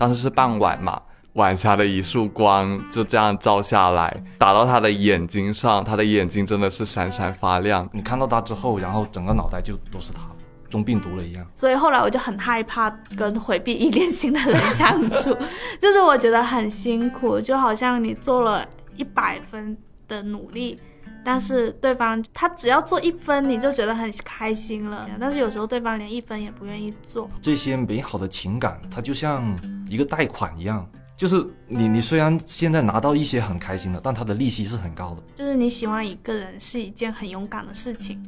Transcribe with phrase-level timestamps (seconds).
[0.00, 0.98] 当时是傍晚嘛，
[1.34, 7.86] 晚霞的一束光就这样照下来，打到他的眼睛上，他的眼睛真的是闪闪发亮。
[7.92, 10.22] 你看到他之后，然后整个脑袋就都是他，
[10.70, 11.46] 中病毒了一样。
[11.54, 15.36] 所以后来我就很害怕跟回避依恋型的人相处，
[15.78, 19.76] 就是我觉得很辛苦，就好像你做了一百分
[20.08, 20.80] 的努力。
[21.24, 25.08] 但是对方他只要做一分，你就觉得很开心了。
[25.20, 27.30] 但是有时候对方连一分也不愿意做。
[27.42, 29.56] 这些美好的情感，它就像
[29.88, 35.22] 一个贷款一样，就是你你虽然现在拿到一些很开心的，但它的利息是很高的。
[35.36, 38.22] 就是你喜欢一个人是一件很勇敢的事情，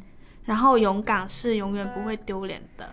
[0.45, 2.88] 然后勇敢是永远不会丢脸的。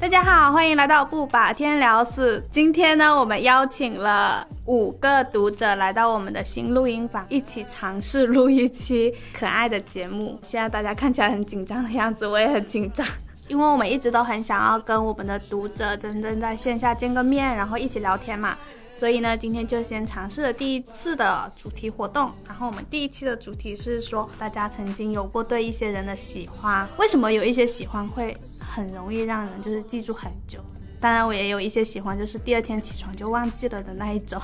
[0.00, 2.42] 大家好，欢迎来到不把天聊死。
[2.50, 10.38] 今天呢，我们邀请了五个读者来到我们的新录音房，一起尝试录一期可爱的节目。
[10.42, 13.04] 现在大家看起来很紧张的样子，我也很紧张，
[13.48, 18.56] 因为我们一直都很想要跟我们的读者真正在线下见个面，然后一起聊天嘛。
[18.98, 22.32] 所以呢，今天就先尝试了第一次的主题活动。
[22.46, 30.60] 然后我们第一期的主题是说，大家曾经有过对一些人的喜欢，为什么有一些喜欢会很容易让人就是记住很久？
[30.98, 34.40] 当然，我也有一些喜欢，就是第二天起床就忘记了的那一种。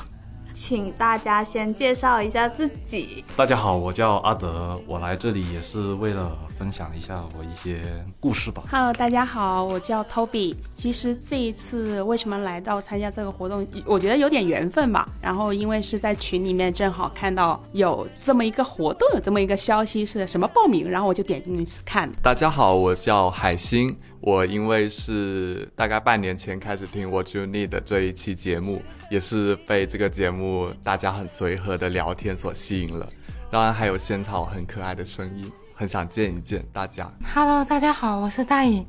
[0.55, 3.25] 请大家先介绍一下自己。
[3.37, 7.81] 大家好，我叫阿德，我来这里也是为了分享一下我一些
[8.21, 8.63] 故事吧。
[8.71, 10.55] Hello，大家好，我叫 Toby。
[10.77, 15.09] 其实这一次为什么来到参加这个活动，我觉得有点缘分吧。
[15.21, 22.11] 然后因为是在群里面正好看到有这么一个活动，有这么一个消息是什么报名，然后我就点进去看。
[22.23, 23.97] 大家好，我叫海星。
[24.25, 33.13] 我因为是大概半年前开始听 What You Need 这一期节目，也是被这个节目大家很随和的聊天所吸引了，
[33.51, 37.13] 当然还有仙草很可爱的声音，很想见一见大家。
[37.35, 38.87] Hello，大家好，我是大颖。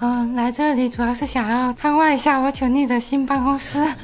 [0.00, 3.78] 嗯，来这里主要是想要参观一下我求你的新办公室。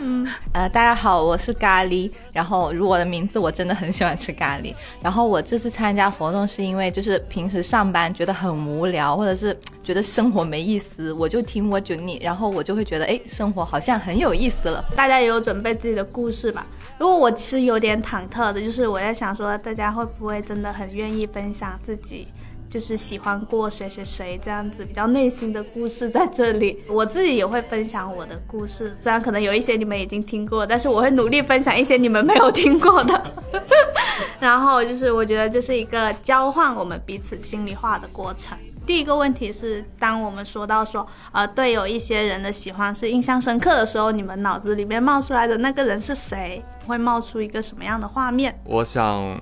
[0.00, 2.10] 嗯，呃，大家好，我是咖喱。
[2.32, 4.74] 然后，如我的名字，我真的很喜欢吃咖喱。
[5.02, 14.82] 然后我这次参加活动是因为就是平时上班觉得很无聊，或者是觉得生活没意思，我就听我求你，然后我就会觉得哎，生活好像很有意思了。
[14.96, 16.66] 大家也有准备自己的故事吧？
[16.98, 22.26] 如果我其实有点忐忑的，就是我在想说，大家会不会真的很愿意分享自己？
[22.74, 33.32] 就是喜欢过谁谁谁这样子比较内心的故事在这里， 我自己也会分享我的故事，虽然可能有一些你们已经听过，但是我会努力分享一些你们没有听过的。
[34.40, 38.58] 然后就是我觉得这是一个交换我们彼此心里话的过程。
[38.84, 46.60] 第一个问题是，当我们说到说呃对有一些人的喜欢是印象深刻的时候，你们脑子里面冒出来的那个人是谁？
[46.88, 48.60] 会冒出一个什么样的画面？
[48.64, 49.40] 我想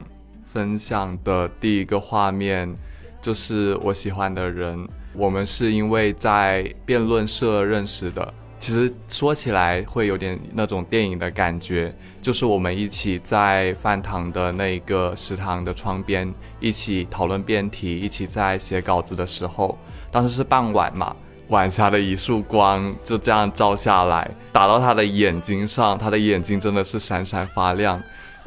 [0.52, 2.76] 分享的第一个画面。
[3.22, 8.34] 就是我喜欢的人，我们是因为在辩论社认识的。
[8.58, 19.78] 其实说起来会有点那种电影的感觉，就是我们一起在饭堂的那个食堂的窗边一起讨论辩题，一起在写稿子的时候，
[20.10, 21.14] 当时是傍晚嘛，
[21.48, 28.00] 晚霞的一束光就这样照下来，打到他的眼睛上，他的眼睛真的是闪闪发亮。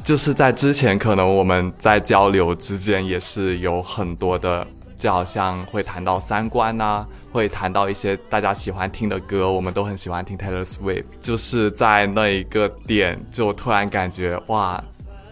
[0.04, 4.64] 就是在之前，可能我们在交流之间也是有很多的，
[4.96, 11.04] 就好像会谈到三观呐，会谈到一些大家喜欢听的歌，我们都很喜欢听 Taylor Swift。
[11.20, 14.82] 就是在那一个点，就突然感觉哇，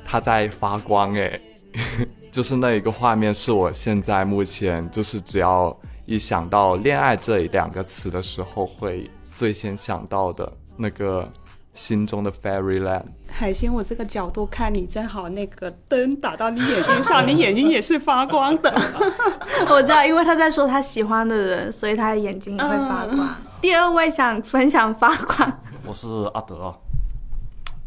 [0.05, 1.41] 他在发光诶，
[2.33, 11.29] 就是那一个画面是我现在目前就是只要一想到恋爱这两个词的时候，会最先想到的那个。
[11.75, 18.73] 心中的 Fairyland，海星，我这个角度看你正好，那个灯打到你眼睛上，你眼睛也是发光的。
[19.69, 23.29] 我知道，因为他在说他喜欢的人，所以他的眼睛也会发光。
[23.61, 26.73] 第二位想分享发光，我是阿德。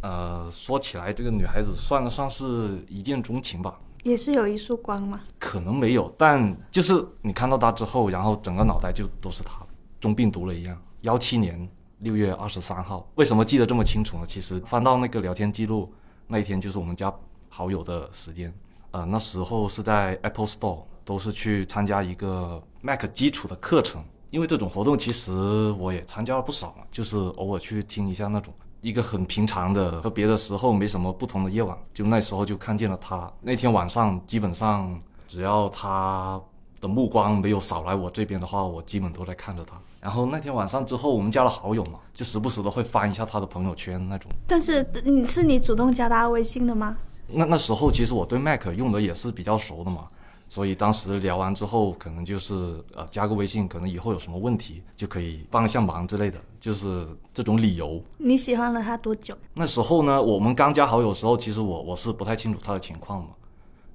[0.02, 3.80] 呃，说起来，这个女孩子算得上是一见钟情吧？
[4.04, 5.22] 也是有一束光吗？
[5.40, 9.66] 可能没有，但就是你看到她之后，然后整个脑袋就都是她，
[10.02, 10.78] 中病毒了一样。
[11.02, 11.70] 幺七年。
[12.00, 14.26] 六月二十三号，为什么记得这么清楚呢？
[14.26, 15.92] 其实翻到那个聊天记录，
[16.28, 17.12] 那一天就是我们加
[17.50, 18.54] 好友的时间。
[18.92, 24.04] 呃，那时候是在 Apple Store，都是去参加一个 Mac 基础的课程。
[24.30, 25.32] 因为这种活动，其实
[25.80, 31.78] 我也参加了不少嘛，就是偶尔去听一下那种一个很平常的和别的时候没什么不同的夜晚。
[31.94, 36.40] 就那时候就看见了他，那天晚上基本上只要他
[36.82, 39.80] 的目光没有扫来我这边的话，我基本都在看着他。
[40.00, 44.32] 然后那天晚上之后，我们加了好友嘛，就时不时的会翻一下他的朋友圈那种。
[44.48, 46.96] 但是你是你主动加他微信的吗？
[47.28, 50.08] 那那时候其实我对 Mac 用的也是比较熟的嘛，
[50.48, 58.02] 所以当时聊完之后，可能就是呃加个微信，可能以后有什么问题就可以帮一下忙之类的，就是这种理由。
[58.18, 59.36] 你喜欢了他多久？
[59.54, 63.30] 那时候呢，我们刚加好友时候，其实我我是不太清楚他的情况嘛，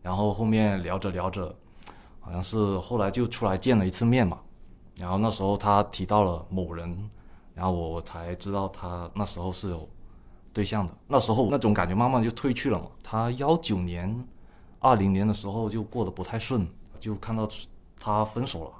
[0.02, 1.54] 然后后面聊着聊着，
[2.20, 4.38] 好像是后来就出来见了一次面嘛，
[4.96, 7.10] 然后那时候他提到了某人，
[7.54, 9.88] 然后我我才知道他那时候是有
[10.52, 12.86] 对象的，那时候那种感觉慢慢就褪去了嘛。
[13.02, 14.26] 他幺九年、
[14.78, 16.66] 二零年的时候就过得不太顺，
[17.00, 17.48] 就看到
[17.98, 18.70] 他分手了，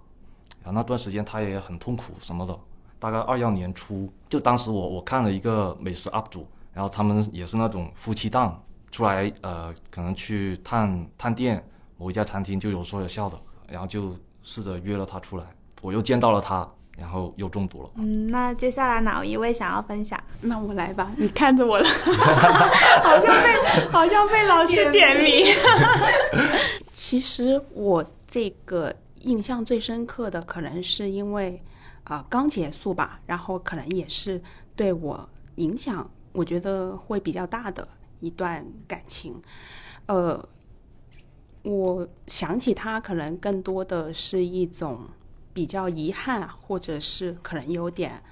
[0.62, 2.58] 然后那段时间他也很痛苦什么的。
[2.98, 8.62] 大概二幺年初，就当时我我看了一个美食 UP 主，然后他们也是那种夫妻档
[8.92, 11.66] 出来，呃，可能去探探店
[11.96, 13.36] 某一家餐厅，就有说有笑的，
[13.68, 15.44] 然后就试着约了他出来，
[15.82, 17.90] 我又见到了他，然后又中毒了。
[17.96, 20.18] 嗯，那接下来哪一位想要分享？
[20.40, 21.84] 那我来吧，你看着我了，
[23.04, 25.44] 好像被好像被老师点名。
[26.94, 31.60] 其实我这个印象最深刻的，可能是因为
[32.04, 34.40] 啊、刚结束吧，然后可能也是
[34.74, 37.86] 对我影响，我觉得会比较大的
[38.20, 39.40] 一段感情。
[40.06, 40.44] 呃，
[41.62, 45.00] 我想起他，可能更多的是一种
[45.52, 48.22] 比较遗憾，或者是可能有点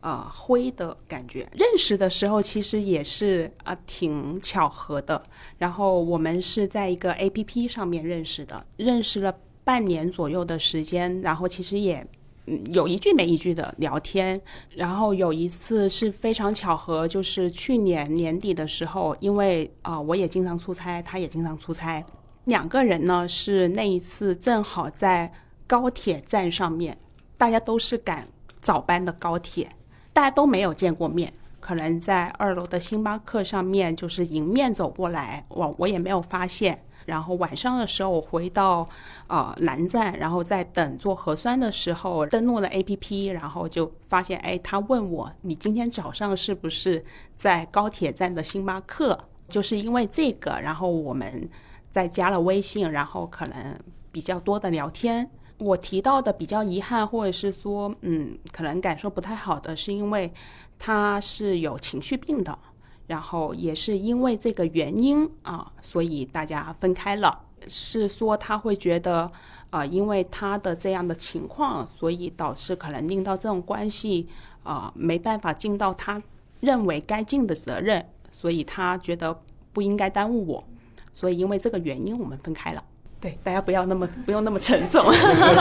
[0.00, 1.48] 呃灰的感觉。
[1.52, 5.22] 认识的时候其实也是啊、挺巧合的，
[5.58, 9.34] 然后我们是在一个 A P P 上面认识的，认识了
[9.64, 12.06] 半年左右的时间，然后其实也。
[12.46, 14.42] 嗯，有一句没一句的聊天，
[14.74, 22.04] 然后有一次是非常巧合，就是去年年底的时候，因为啊、我也经常出差，他也经常出差，
[22.46, 25.32] 两个人呢是那一次正好在
[25.72, 26.98] 高铁站上面，
[27.38, 28.28] 大家都是赶
[28.60, 29.70] 早班的高铁，
[30.12, 36.84] 大家都没有见过面，可能在二楼的星巴克上面就是迎面走过来，我我也没有发现。
[37.06, 38.86] 然后晚上的时候，我回到
[39.28, 47.02] 呃南站，然后在等做核酸的时候，登录了 APP，然后就发现，哎，他问我你今天早上是不是
[47.34, 49.18] 在高铁站的星巴克？
[49.48, 51.48] 就是因为这个，然后我们
[51.90, 53.74] 再加了微信，然后可能
[54.12, 55.30] 比较多的聊天。
[55.62, 60.32] 我提到的比较遗憾，或者是说，嗯，可能感受不太好的，是因为
[60.78, 62.58] 他是有情绪病的，
[63.06, 67.44] 然后也是因为这个原因啊，所以大家分开了。
[67.68, 69.30] 是说他会觉得，
[69.70, 74.26] 啊，因为他的这样的情况，所以导致可能令到这种关系
[74.64, 76.20] 啊没办法尽到他
[76.58, 79.40] 认为该尽的责任，所以他觉得
[79.72, 80.64] 不应该耽误我，
[81.12, 82.82] 所以因为这个原因我们分开了。
[83.22, 85.04] 对，大家不要那么 不用那么沉重。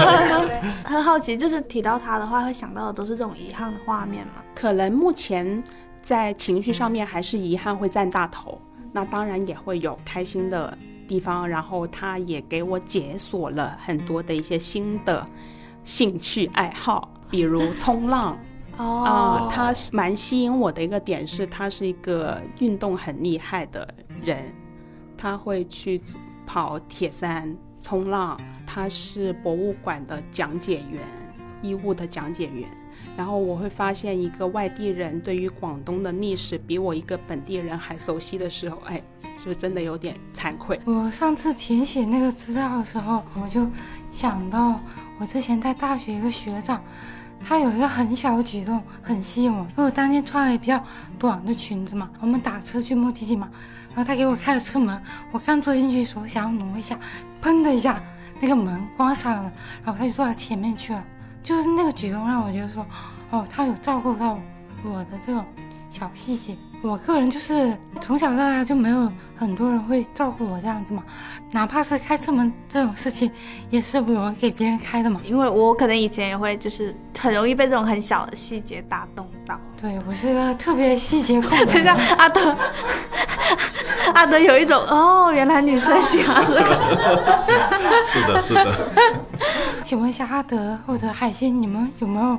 [0.83, 4.41] 很好奇，就是提到他的话，会想到的都是这种遗憾的画面吗？
[4.55, 5.63] 可能目前
[6.01, 8.59] 在情绪上面还是遗憾会占大头，
[8.91, 10.75] 那当然也会有开心的
[11.07, 11.47] 地方。
[11.47, 15.23] 然后他也给我解锁了很多的一些新的
[15.83, 18.35] 兴趣爱好，比如冲浪。
[18.77, 23.87] 哦 啊、他是蛮吸引我的一个点是，他是一个运动很厉害的
[24.23, 24.51] 人，
[25.15, 26.01] 他会去
[26.53, 28.37] 跑铁山、冲浪，
[28.67, 31.01] 他是博物馆的讲解员，
[31.61, 32.67] 义务的讲解员。
[33.15, 39.01] 然后我会发现，一个外地人对于广东的历史比我一个本地人还熟悉的时候，哎，
[39.41, 40.77] 就真的有点惭愧。
[40.83, 43.65] 我上次填写那个资料的时候，我就
[44.09, 44.77] 想到
[45.21, 46.83] 我之前在大学一个学长，
[47.39, 50.83] 他有一个很小的举动很吸引我，因为我当天穿了比较
[51.17, 53.49] 短的裙子嘛，我们打车去目的地嘛，
[53.93, 56.97] 然后他给我开了车门，我刚坐进去的时候想要挪一下，
[57.41, 58.01] 砰的一下
[58.39, 59.51] 那个门关上了，
[59.83, 61.03] 然后他就坐到前面去了，
[61.43, 62.85] 就是那个举动让我觉得说，
[63.31, 64.39] 哦，他有照顾到
[64.83, 65.45] 我的这种
[65.89, 66.55] 小细节。
[66.83, 71.03] 我个人就是从小到大就没有很多人会照顾我这样子嘛，
[71.51, 73.31] 哪怕是开车门这种事情，
[73.69, 75.21] 也是我给别人开的嘛。
[75.23, 79.59] 因为我可能以前也会，就是很容易被这种很小的细节打动到。
[79.79, 81.95] 对我是个特别细节控的这个人。
[82.17, 82.57] 阿德，
[84.15, 87.37] 阿德有一种哦，原来女生喜欢这个。
[88.03, 88.75] 是的，是的。
[89.83, 92.37] 请问一下阿德或者海星，你们有没有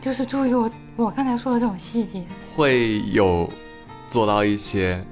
[0.00, 2.24] 就是注意我我刚才说的这种细节？
[2.56, 3.48] 会有
[4.08, 5.04] 做到一些，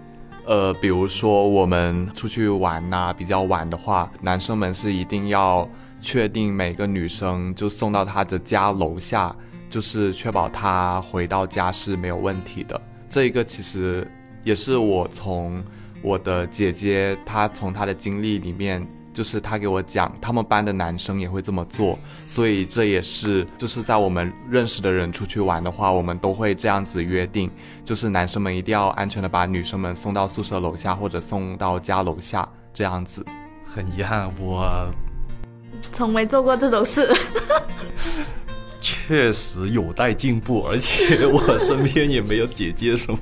[0.47, 5.69] 呃，比如说我们出去玩呐、比较晚的话，男生们是一定要
[6.01, 9.35] 确定每个女生就送到她的家楼下，
[9.69, 12.81] 就是确保她回到家是没有问题的。
[13.09, 14.07] 这一个其实
[14.43, 15.63] 也是我从
[16.03, 27.51] 我的姐姐她从她的经历里面就是她给我讲，他们班的男生也会这么做，所以这也是就是在我们认识的人出去玩的话，我们都会这样子约定，
[27.85, 33.25] 就是男生们一定要安全的把女生们送到宿舍楼下或者送到家楼下这样子。
[33.65, 34.91] 很遗憾，我
[35.81, 37.11] 从没做过这种事。
[38.81, 43.19] 确实有待进步，而且我身边也没有姐姐什么。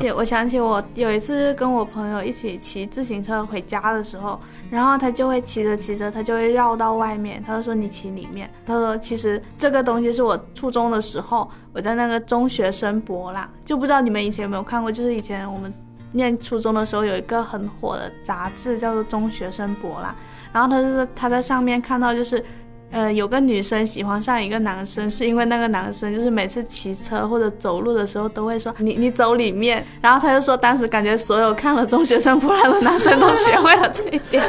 [0.00, 4.40] 对，我想起我有一次跟我朋友一起骑自行车回家的时候，
[4.70, 8.50] 然后他就会骑着骑着，他就会绕到外面，他就说你骑里面。
[8.64, 15.70] 他说其实这个东西是我初中的时候，我在那个中学生博啦，就不知道你们以前有没有看过，就是以前我们
[16.12, 20.16] 念初中的时候有一个很火的杂志叫做《中学生博啦，
[20.50, 22.42] 然后他就是他在上面看到就是。
[22.90, 34.44] 呃，有个女生喜欢上一个男生，是因为那个男生就是每次骑车或者走路的时候都会说你你走里面，然后他就说当时感觉所有看了中学生不来的男生都学会了这一点。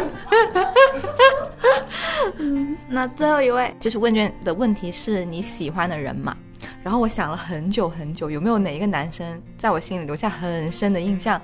[2.39, 6.35] 嗯， 那最后一位就是问卷的问题是你喜欢的人嘛？
[6.83, 11.39] 然后我想了很久很久，有没有哪一个男生在我心里留下很深的印象？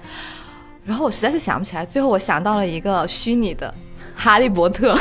[0.83, 3.71] 然后我实在是想不起来，最后我想到了一个虚拟的。
[4.19, 4.97] 哈利波特，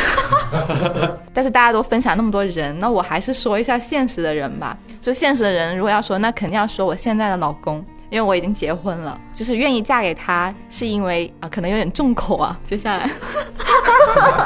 [1.32, 4.76] 但是大家都分享那么多人，那我还是说一下现实的人吧。
[5.00, 12.58] 就现实的人，如果要说，那肯定要说我现在的老公，因为我已经结婚了，就是愿意嫁给他，是因为啊，可能有点重口啊。
[12.62, 13.10] 接下来，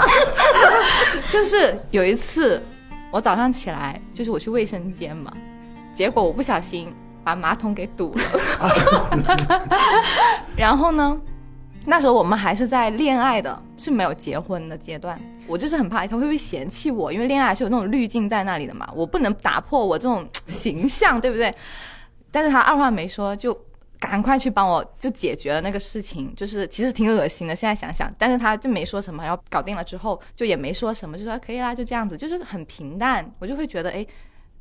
[1.31, 2.63] 就是有一次，
[3.11, 5.33] 我早上起来，就是我去卫生间嘛，
[5.93, 8.23] 结果我不小心把马桶给堵了，
[10.57, 11.21] 然后呢？
[11.87, 15.19] 那时候我们还是在恋爱的，是没有结婚的阶段。
[15.47, 21.53] 我就是很怕他会不会嫌弃我，因为恋爱是有那种滤镜在那里的嘛，我不能打破我这种形象，对不对？
[22.31, 23.59] 但是他二话没说，就
[23.99, 27.57] 赶快去帮我就解决了那个事情，就是其实挺恶心的。
[27.57, 33.29] 现在想想，但是他就没说什么，然后搞定了之后就也没说什么，就说可以啦，就这样子，就是很平淡。
[33.39, 34.07] 我就会觉得，哎。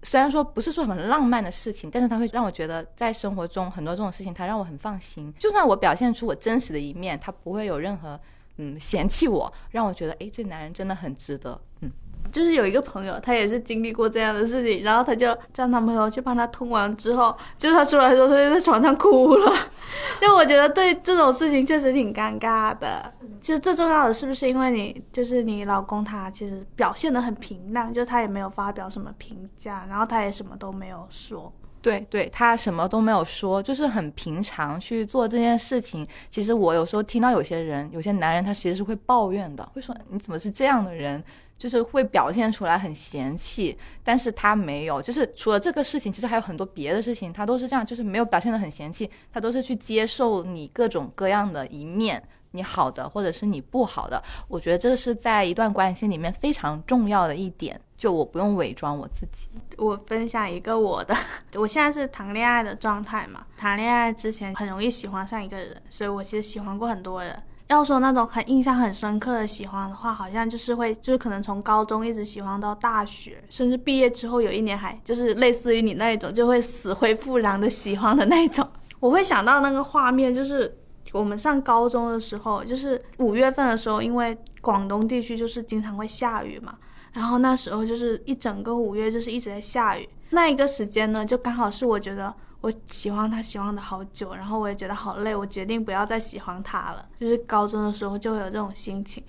[0.03, 5.34] 虽然说不是说很浪漫的事情，但是他会让我觉得在生活中很多这种事情，他让我很放心。
[5.38, 8.20] 就算我表现出我真实的一面，他不会有任何
[8.58, 11.91] 嗯嫌弃我，让我觉得哎，这男人真的很值得，嗯。
[12.32, 19.52] 就是有一个朋友，他也是经历过这样的事情，然后他就叫男朋友去帮他通完之后，就他出来的时候，他就在床上哭了。
[20.22, 23.12] 就我觉得对这种事情确实挺尴尬的。
[23.42, 31.52] 其实最重要的是不是因为你就是你老公他其实表现的很平淡，就他也没有发表什么评价，然后他也什么都没有说。
[31.82, 36.08] 对对，他什么都没有说，就是很平常去做这件事情。
[36.30, 41.24] 其实我有时候听到有些人，有些男人他其实是会抱怨的，会说你怎么是这样的人。
[41.60, 59.50] 就是会表现出来很嫌弃，但是他没有，就是除了这个事情，其实还有很多别的事情，他都是这样，就是没有表现的很嫌弃，他都是去接受你各种各样的一面，你好的或者是你不好的，我觉得这是在一段关系里面非常重要的一点，就我不用伪装我自己。
[59.77, 61.15] 我分享一个我的，
[61.56, 67.38] 我现在是谈恋爱的状态嘛，谈恋爱之前很容易喜欢上一个人，所以我其实喜欢过很多人。
[67.68, 78.68] 要说那种很印象很深刻的喜欢的话，好像就是会，就是可能从高中一直喜欢到大学，甚至毕业之后有一年还就是类似于你那一种，就会死灰复燃的喜欢的那一种。
[79.00, 80.75] 我会想到那个画面，就是
[81.13, 86.78] 我们上高中的时候，就是五月份的时候，因为广东地区就是经常会下雨嘛，
[87.13, 92.34] 然后那时候就是一整个五月就是一直在下雨，那一个时间呢，就刚好是我觉得。
[92.62, 97.08] 我喜欢他，喜欢的好久，然后我也觉得好累，我决定不要再喜欢他了。
[97.18, 99.24] 就是高中的时候就会有这种心情，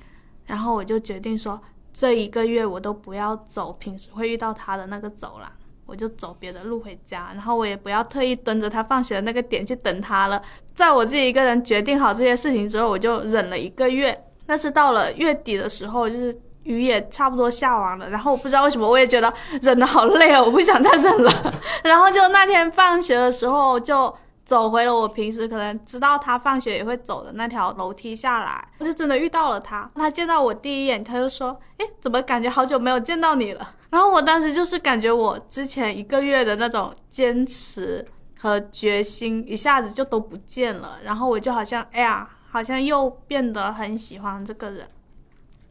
[0.46, 1.60] 然后我就决定说，
[1.92, 5.49] 这一个月我都不要走平时会遇到他的那个走廊，
[5.90, 10.40] 我就走别的路回家，然后我也不要特意蹲着他放学的那个点去等他了。
[10.73, 14.16] 在我自己一个人决定好这些事情之后，我就忍了一个月。
[14.47, 16.40] 但是到了月底的时候，就是。
[16.64, 19.32] 雨也差不多下完了，然后我不知道为什么，我也觉得
[19.62, 21.54] 忍的好累哦，我不想再忍了。
[21.82, 29.90] 然后就那天放学的时候，就走回了我平时可能知道他放学也会走的那条楼梯下来，我就真的遇到了他。
[29.94, 38.04] 他见到我第一眼，他就说：“哎，怎么感觉好久没有见到你了？”然后我当时就是感觉我之前一个月的那种坚持
[38.38, 44.87] 和决心一下子就都不见了，然后我就好像哎呀，好像又变得很喜欢这个人，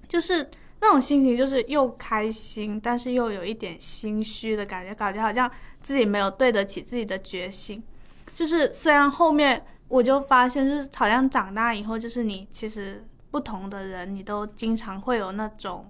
[0.08, 0.48] 就是。
[0.82, 7.84] 那种心情就是又开心，但是又有一点心虚的感觉，感觉好像自己没有对得起自己的决心。
[8.34, 15.86] 就是虽然后面我就发现，就是好像长大以后，就是你其实不同的人，你都经常会有那种，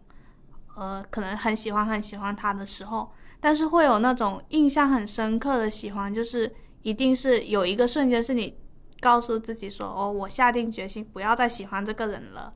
[0.80, 6.52] 呃，可能很喜欢很喜欢他的时候，但是会有那种印象很深刻的喜欢，就是
[6.84, 8.58] 一定是有一个瞬间是你
[9.02, 12.54] 告诉自己说，哦，我下定决心不要再喜欢这个人了。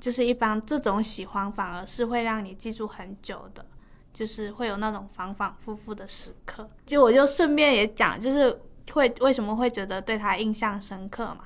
[0.00, 3.64] 就是一般这种喜欢反而是会让你记住很久的，
[4.12, 6.68] 就是会有那种反反复复的时刻。
[6.84, 8.60] 就我就顺便也讲，就是
[8.92, 11.44] 会为什么会觉得对他印象深刻嘛，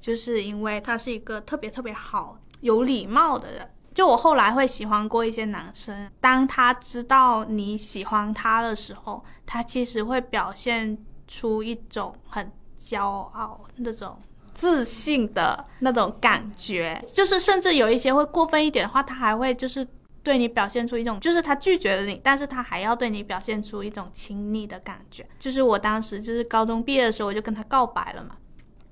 [0.00, 3.70] 就是因为他是一个特别特别好、有礼貌的人。
[3.94, 14.18] 就我后来会喜欢过一些男生，当他知道你喜欢他的时候，他其实会表现出一种很骄傲那种。
[14.52, 19.86] 自信的那种感觉，就是甚至有一些会过分一点的话，他还会就是
[20.22, 25.26] 对你表现出一种，就是他拒绝了你，但是他还要对你表现出一种亲昵的感觉。
[25.38, 28.36] 就是我当时就是高中毕业的时候，我就跟他告白了嘛，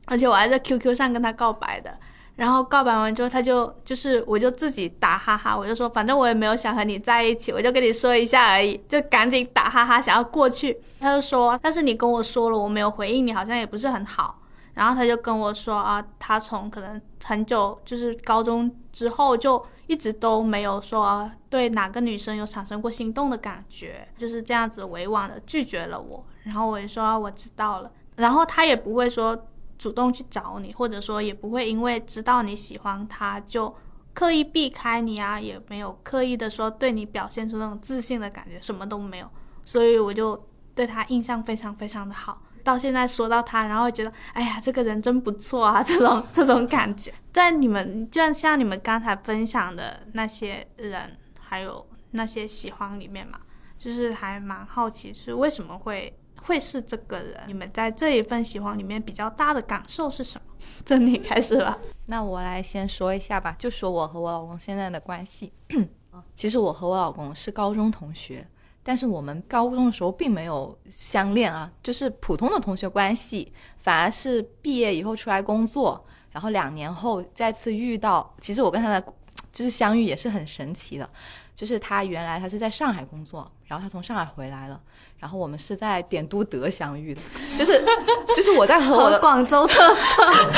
[0.07, 1.99] 而且我还在 QQ 上跟他告白的。
[2.39, 10.79] 然后告白完之后，他就就是我就自己打哈哈，我就说反正我也没有想和你在一起，我就跟你说一下而已，就赶紧打哈哈想要过去。
[11.01, 14.39] 他就说，但是你跟我说了，我没有回应你，好像也不是很好。
[14.75, 26.25] 然后他就跟我说啊，他从可能很久就是高中之后就一直都没有说对哪个女生有产生过心动的感觉，就是这样子委婉的拒绝了我。
[26.45, 29.37] 然后我就说我知道了，然后他也不会说
[29.79, 33.75] 主动去找你，或者说也不会因为知道你喜欢他就
[34.13, 39.29] 刻意避开你啊，也没有刻意的说对你表现出那种自信的感觉，什么都没有。
[39.65, 42.43] 所以我就对他印象非常非常的好。
[42.65, 53.39] 到现在说到他，然后觉得，哎呀，这个人真不错啊，这种这种感觉，在你们就像你们刚才分享的那些人，还有那些喜欢里面嘛，
[53.79, 57.41] 就是还蛮好奇，是为什么会会是这个人？
[57.47, 60.55] 你们在这一份喜欢里面比较大的感受是什么？
[60.85, 65.53] 这你开始了， 那我来先说一下吧，就说我和我老公现在的关系。
[66.35, 68.47] 其实我和我老公是高中同学。
[68.81, 73.53] 但是我们高中的时候并没有相恋啊，就是普通的同学关系。
[73.77, 78.35] 反而是毕业以后出来工作，然后两年后再次遇到。
[78.41, 79.13] 其实我跟他的
[79.53, 81.09] 就是相遇也是很神奇的，
[81.55, 84.81] 就是他原来他是在上海工作，然后他从上海回来了，
[85.19, 87.21] 然后我们是在点都德相遇的，
[87.59, 87.85] 就是
[88.35, 90.05] 就是我在和我的广州特色，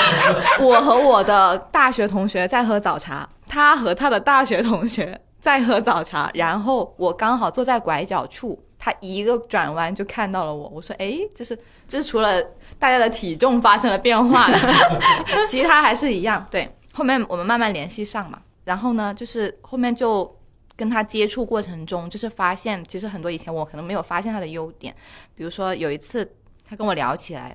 [0.64, 5.20] 我和我的大学同学在喝早茶，他和他的大学同学。
[5.40, 10.68] 在喝早茶，然后我刚好坐在拐角处，他一个转弯就看到了我。
[10.68, 11.58] 我说：“哎，就是
[11.88, 12.42] 就是除了
[12.78, 14.46] 大家的体重发生了变化，
[15.48, 20.30] 其他还是一样。”对，后面我们慢慢联系上嘛，然后呢，就是后面就
[20.80, 24.96] 跟他接触过程中，就是发现其实很多以前我可能没有发现他的优点，
[25.34, 26.34] 比如说有一次
[26.66, 27.54] 他跟我聊起来，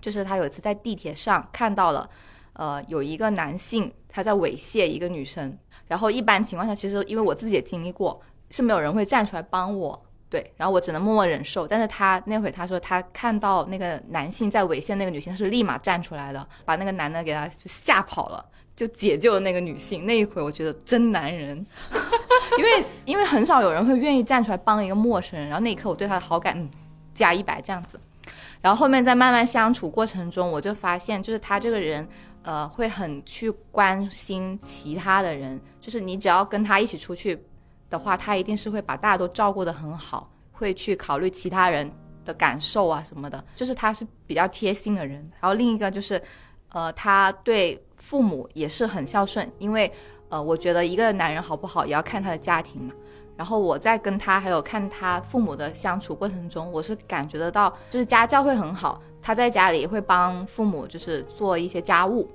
[0.00, 2.08] 就是他有一次在地铁上看到了，
[2.54, 5.58] 呃，有一个男性他在猥亵一个女生。
[5.88, 8.18] 然后一般情况下，其实因为我自己也经历过，
[8.50, 11.68] 是没有人会站出来帮我，对，然后我只能默默忍受。
[11.68, 18.42] 但是他那会他说他看到那个男性在猥亵那个女性，他是立马站出来的，把那个男的给他吓跑了，
[18.78, 20.06] 就解救了那个女性。
[20.06, 21.66] 那一会我觉得真男人，
[22.56, 25.48] 因为因为很少有人会愿意站出来帮一个陌生人。
[25.48, 26.70] 然后那一刻我对他的好感嗯
[27.12, 27.98] 加一百这样子。
[28.60, 32.08] 然后后面在慢慢相处过程中，我就发现就是他这个人。
[32.44, 37.38] 呃，会很去关心其他的人，就是你只要跟他一起出去
[37.90, 41.90] 的话，他一定是会把大家都照顾得很好，会去考虑其他人
[42.24, 45.16] 的感受啊什么的，就是他是比较贴心的人。
[45.40, 46.22] 然后另一个就是，
[46.70, 49.92] 呃，他对父母也是很孝顺，因为
[50.30, 52.94] 呃，我觉得一个男人好不好也要看他的家庭嘛。
[53.36, 62.26] 然后我在跟他还有看他父母的相处过程中，我是感觉得到，就是家教会很好，他在家里会帮父母就是做一些家务。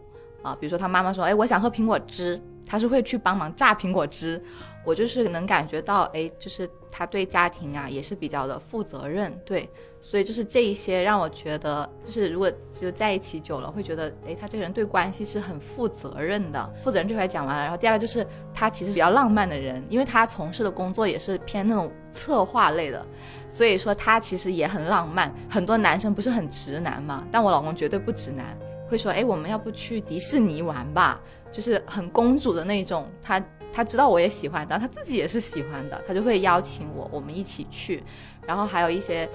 [0.43, 4.39] 啊，比如说他妈妈说，哎，我想喝苹果汁，他是会去帮忙榨苹果汁。
[4.85, 9.69] 我就是能感觉到，哎，就是他对家庭啊也是比较的负责任，对，
[10.01, 16.73] 所以就是这一些让我觉得，就是如果就在一起久了，会觉得，哎，他这个人对关系是很负责任的。
[16.83, 23.05] 负责任这块讲完了，然后第二个就是他其实比较浪漫的人，因为他从事的工作也是偏那种策划类的，
[23.47, 25.33] 所以说他其实也很浪漫。
[25.49, 28.57] 很多男生不是很直男嘛，但我老公绝对不直男。
[28.89, 31.19] 会说，哎，我们要不去迪士尼玩吧？
[31.51, 33.09] 就是很公主的那种。
[33.23, 33.43] 他
[33.73, 38.03] 他知道我也喜欢，但他自己也是喜欢的，他就会邀请我，我们一起去。
[38.45, 39.27] 然后还有一些，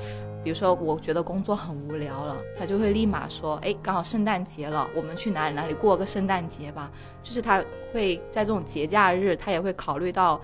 [0.44, 6.90] 比如说我觉得工作很无聊了，他就会立马说，哎，刚好圣诞节了，我们去哪里哪里过个圣诞节吧。
[7.22, 10.40] 就是他会在这种节假日，他也会考虑到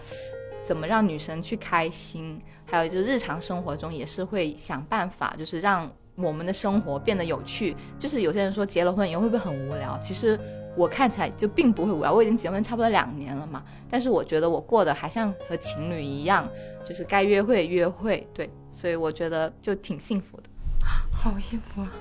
[0.61, 2.41] 怎么让女生去开心。
[2.67, 5.89] 还有就是日常生活中也是会想办法，就是让。
[6.17, 9.99] 我们的生活变得有趣，就是有些人说结了婚以后会不会很无聊？
[9.99, 10.39] 其实
[10.77, 12.13] 我看起来就并不会无聊。
[12.13, 16.49] 我已经结婚差不多两年了嘛，但是我觉得我过得还像和情侣一样，
[16.85, 20.45] 就是该约会约会，对，所以我觉得就挺幸福的。
[21.13, 21.91] 好幸福啊！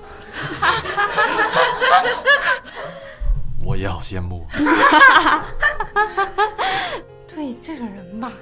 [3.64, 4.44] 我也好羡慕。
[7.26, 8.32] 对这个人吧，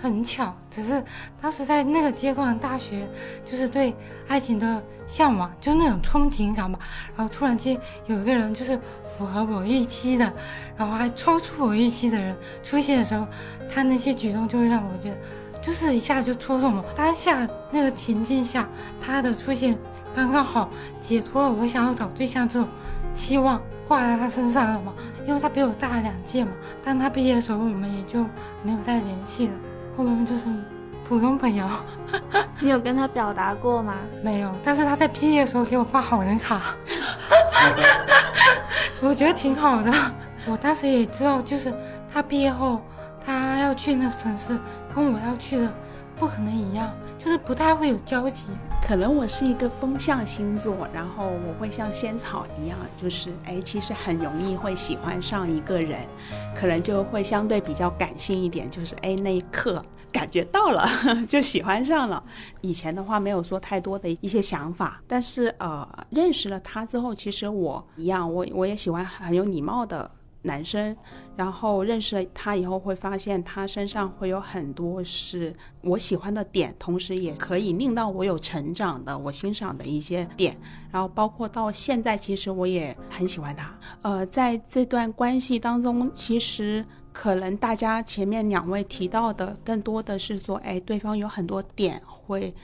[0.00, 1.02] 很巧，只是
[1.40, 3.08] 当时在那个阶段，大学
[3.44, 3.94] 就是对
[4.28, 6.78] 爱情的向往，就那种憧憬感吧。
[7.16, 8.78] 然后突然间有一个人就是
[9.16, 10.32] 符合我预期的，
[10.76, 13.26] 然后还超出我预期的人出现的时候，
[13.72, 15.18] 他那些举动就会让我觉得，
[15.60, 16.84] 就是一下就戳中我。
[16.96, 18.68] 当下那个情境下，
[19.00, 19.78] 他的出现
[20.14, 22.68] 刚刚好解脱了我想要找对象这种
[23.14, 24.94] 期望挂在他身上了嘛。
[25.26, 26.50] 因为他比我大两届嘛，
[26.82, 28.24] 当他毕业的时候，我们也就
[28.64, 29.52] 没有再联系了，
[29.96, 30.46] 后面就是
[31.08, 31.66] 普通朋友。
[32.60, 33.94] 你有跟他表达过吗？
[34.22, 36.60] 没有，但是他在毕业的时候给我发好人卡，
[39.00, 39.92] 我觉得挺好的。
[40.46, 41.72] 我当时也知道，就是
[42.12, 42.80] 他毕业后，
[43.24, 44.58] 他要去那个城市，
[44.94, 45.72] 跟我要去的
[46.16, 48.48] 不可能一样，就是不太会有交集。
[48.90, 56.00] 可能我是一个风象星座，然后我会像仙草一样，就是哎，其实很容易会喜欢上一个人，
[56.56, 60.84] 可能就会相对比较感性一点，就是哎那一刻感觉到了
[61.28, 62.20] 就喜欢上了。
[62.62, 70.10] 以前的话没有说太多的一些想法，但是呃认识了他之后，其实我一样，我我也喜欢很有礼貌的。
[70.42, 70.96] 男生，
[71.36, 80.56] 然后认识了他以后，会发现他身上会有很多是我喜欢的点，同时也可以令到我有成长的、我欣赏的一些点。
[80.90, 83.78] 然后包括到现在，其实我也很喜欢他。
[84.02, 92.54] 呃，在这段关系当中，其实可能大家前面两位提到的，更多的是说，哎，对方有很多点会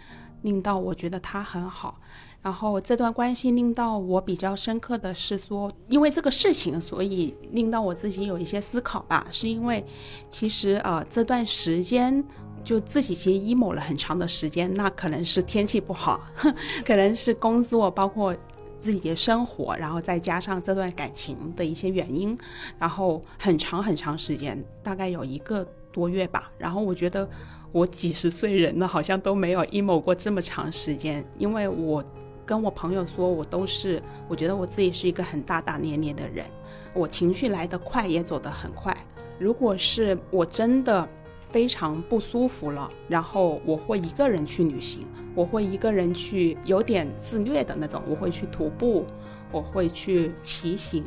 [0.42, 1.98] 令到我觉得他很好。
[2.46, 9.26] 然后这段关系令到我比较深刻的是说，因为这个事情，所以令到我自己有一些思考吧。
[9.32, 9.84] 是因为
[10.30, 12.22] 其实呃这段时间
[12.62, 16.20] 就自己其实 emo 了很长的时间，那可能是天气不好，
[16.86, 18.32] 可能是工作，包括
[18.78, 22.38] 自己的生活，然后再加上这段感情的一些原因，
[22.78, 26.48] 然后很长很长时间，大概有一个多月吧。
[26.58, 27.28] 然后我觉得
[27.72, 32.04] 我几十岁人了，好像都没有 emo 过这么长时间，因为我。
[32.46, 36.46] 跟我朋友说，我都是，我觉得我自己是一个很大大咧咧的人，
[36.94, 38.96] 我情绪来得快，也走得很快。
[39.38, 41.06] 如果是我真的
[41.50, 45.02] 非常不舒服了，然后我会一个人去旅行，
[45.34, 49.04] 我会一个人去，有点自虐的那种，我会去徒步，
[49.50, 51.04] 我会去骑行，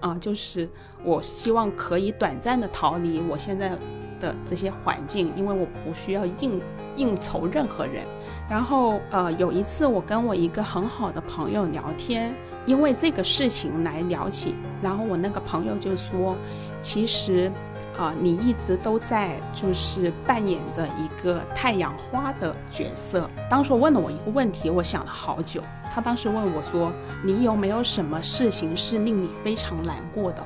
[0.00, 0.68] 啊，就是
[1.02, 3.76] 我希望可以短暂的逃离我现在
[4.20, 6.60] 的这些环境，因为我不需要应
[6.96, 8.04] 应酬任何人。
[8.48, 16.36] 然后，呃，有一次我跟我一个很好的朋友聊天，因为这个事情来聊起，然后我那个朋友就说，
[16.80, 17.50] 其实，
[17.98, 23.28] 啊，你一直都在就是扮演着一个太阳花的角色。
[23.50, 25.60] 当时问了我一个问题，我想了好久。
[25.90, 26.92] 他当时问我说，
[27.24, 30.44] 你有没有什么事情是令你非常难过的？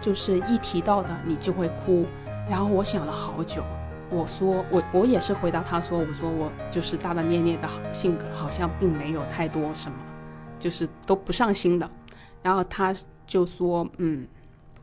[0.00, 2.06] 就是一提到的你就会哭。
[2.48, 3.64] 然后我想了好久。
[4.08, 9.98] 我说我我也是回答他说我说我就是大大咧咧的性格，好像并没有太多什么，
[10.60, 11.90] 就是都不上心的。
[12.40, 12.94] 然后他
[13.26, 14.28] 就说嗯，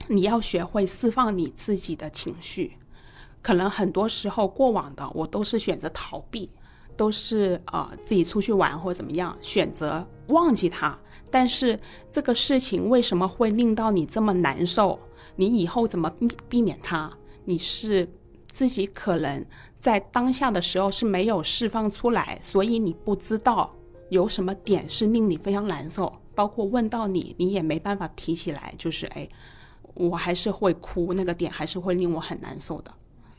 [0.10, 2.74] 你要学会释放你自己的情绪。
[3.42, 6.50] 可能很多时候过往的我都是选择逃避，
[6.98, 10.98] 都是呃自己出去玩或怎么样，选择忘记他。
[11.32, 11.80] 但是
[12.12, 15.00] 这个事情为什么会令到你这么难受？
[15.38, 17.10] 你以后怎么避避免它？
[17.46, 18.10] 你是？
[18.52, 19.44] 自己可能
[19.80, 23.76] 在当下的时候是没有释放出来，所以你不知道
[24.10, 26.14] 有什么点是令你非常难受。
[26.36, 29.28] 包括问到你，你也没办法提起来，就是哎，
[29.96, 32.94] 我还是会哭，那个点还是会令我很难受的。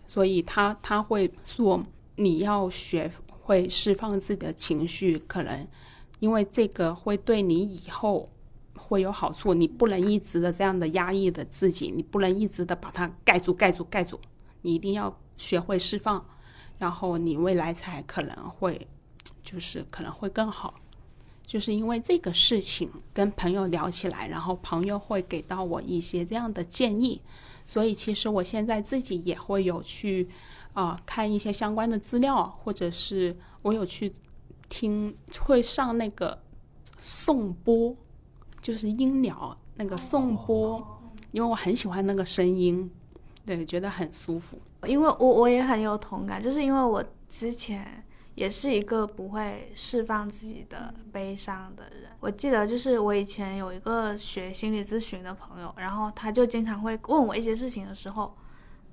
[0.08, 1.80] 所以他他会说
[2.16, 5.64] 你要学会释放自己的情绪，可能
[6.18, 8.28] 因为这个会对你以后
[8.76, 9.54] 会有好处。
[9.54, 14.20] 你不能一直的这样的压抑的自己，你不能一直的把它盖住、盖住、盖住。
[14.62, 16.24] 你一定要学会释放，
[16.78, 18.88] 然后你未来才可能会，
[19.42, 20.74] 就是可能会更好。
[21.46, 27.20] 就是因为这个事情跟朋友聊起来，然后朋友会给到我一些这样的建议，
[27.66, 30.26] 所以其实我现在自己也会有去
[30.72, 34.10] 啊看一些相关的资料，或者是我有去
[34.70, 36.42] 听会上那个
[36.98, 37.94] 颂钵，
[38.64, 40.82] 就是音疗那个颂钵，
[41.32, 42.90] 因为我很喜欢那个声音。
[43.44, 48.02] 对，觉得很舒服，因为我我也很有同感，就是因为我之前
[48.36, 52.10] 也是一个不会释放自己的悲伤的人。
[52.20, 58.34] 我记得就是我以前有一个学心理咨询的朋友，然后他就经常会问我一些事情的时候，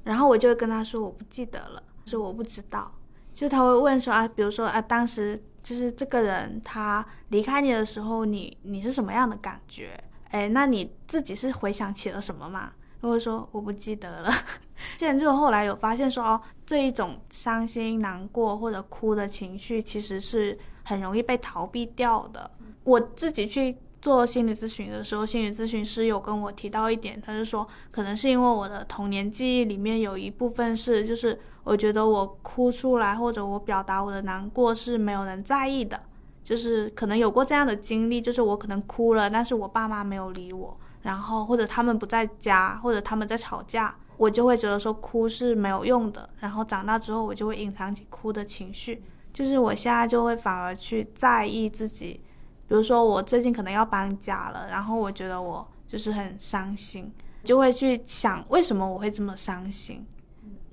[0.03, 2.91] 然后我就会跟他说我不记得了，说我不知道。
[3.33, 10.01] 就他会问说啊，比如说啊，当时就是这个人他离开你的时候，你你是什么样的感觉？
[10.29, 12.71] 哎，那你自己是回想起了什么吗？
[13.01, 14.31] 如果说我不记得了。
[14.97, 22.49] 现在就后来有发现说，哦，这一种伤心、难过或者哭的情绪，其实是很容易被逃避掉的。
[22.83, 35.99] 我自己去做心理咨询的时候，心理咨询师有跟我提到一点，他就说，可能是因为我的童年记忆里面有一部分是，就是我觉得我哭出来或者我表达我的难过是没有人在意的，
[36.43, 43.95] 就是可能有过这样的经历，就是我可能哭了，但是我爸妈没有理我，然后或者他们不在家，或者他们在吵架。
[44.17, 49.01] 我就会觉得说哭是没有用的，然后长大之后我就会隐藏起哭的情绪，
[49.33, 52.21] 就是我现在就会反而去在意自己，
[52.67, 57.11] 比如说我最近可能要搬家了，然后我觉得我就是很伤心，
[57.43, 60.05] 就会去想为什么我会这么伤心，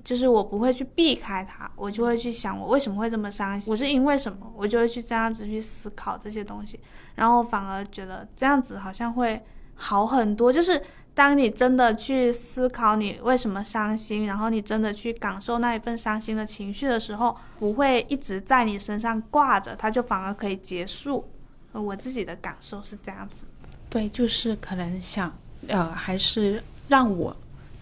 [0.08, 6.80] 就是我不会去避开它，我就会去想我为什么会这么伤心，我是因为什么，我就会去这样子去思考这些东西，
[7.16, 9.42] 然后反而觉得这样子好像会
[9.74, 10.82] 好很多，就是。
[11.14, 21.28] 当你真的去思考你为什么伤心，然后你真的去感受那一份伤心的情绪的时候，不会一直在你身上挂着，它就反而可以结束。
[21.72, 23.46] 我自己的感受是这样子。
[23.90, 27.36] 对，就是可能想，呃，还是让我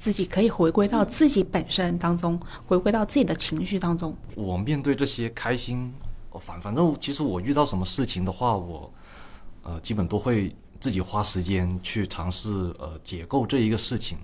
[0.06, 4.16] 自己可以回归到自己本身当中，回归到自己的情绪当中。
[4.36, 5.92] 我面对这些开心，
[6.40, 8.88] 反反正其实我遇到什么事情的话，我
[9.64, 10.54] 呃基本都会。
[10.78, 14.18] 自己花时间去尝试呃解构这一个事情，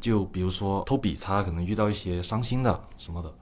[0.00, 3.32] 就比如说托比他可能遇到一些伤心的什么的，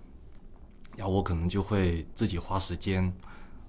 [0.97, 3.11] 然后我可能就会自己花时间，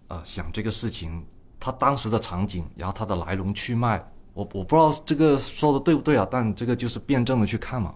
[0.07, 1.23] 呃想这个事情
[1.59, 7.93] 他当时的场景，然后他的来龙去脉，我我不知道这个说的对不对啊，但这个就是辩证的去看嘛，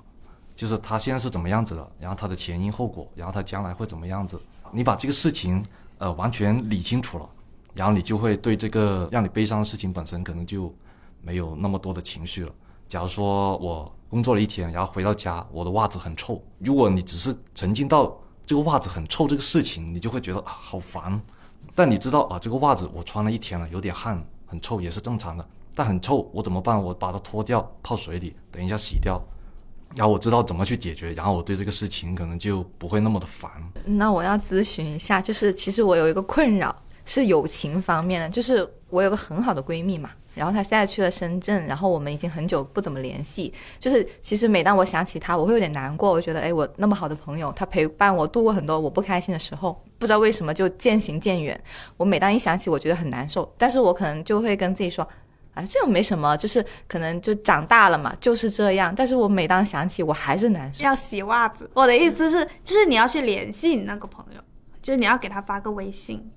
[0.56, 4.40] 就是他现在是怎么样子的，然后他的前因后果，然后他将来会怎么样子，
[4.72, 5.64] 你把这个事情
[5.98, 7.28] 呃完全理清楚了。
[7.74, 10.74] 然后你就会对这个让你悲伤的事情本身可能就
[11.22, 12.52] 没有那么多的情绪了。
[12.90, 16.42] 假如说我工作了一天，然后回到家，我的袜子很臭。
[16.58, 21.22] 如果你只是沉浸到这个袜子很臭这个事情，你就会觉得好烦。
[21.76, 25.48] 但你知道啊，这个袜子我穿了一天了，有点汗，很臭也是正常的。
[25.78, 26.84] 但很臭，我怎么办？
[26.84, 29.22] 我把它脱掉，泡水里，等一下洗掉。
[29.96, 33.52] 然后我知道怎么去解决，然后我对这个事情可能就不会那么的烦。
[33.86, 36.76] 那我要咨询一下，就是其实我有一个困扰。
[37.10, 43.54] 是友情方面的，就是我有个很好的闺蜜嘛，然后她现在去了深圳，然后我们已经很久不怎么联系。
[43.80, 46.12] 就是其实每当我想起她，我会有点难过。
[46.12, 51.58] 我觉得，哎，我那么好的朋友，她陪伴我度过很多我不开心的时候，不知道为什么就渐行渐远。
[51.96, 53.50] 我每当一想起，我觉得很难受。
[53.58, 55.08] 但是我可能就会跟自己说，
[55.58, 58.94] 啊，这又没什么，就是可能就长大了嘛，就是这样。
[58.96, 60.84] 但是我每当想起，我还是难受。
[60.84, 64.42] 要洗袜子，我的意思是，就是你要去联系你那个朋友，
[64.82, 66.32] 就是你要给他发个微信。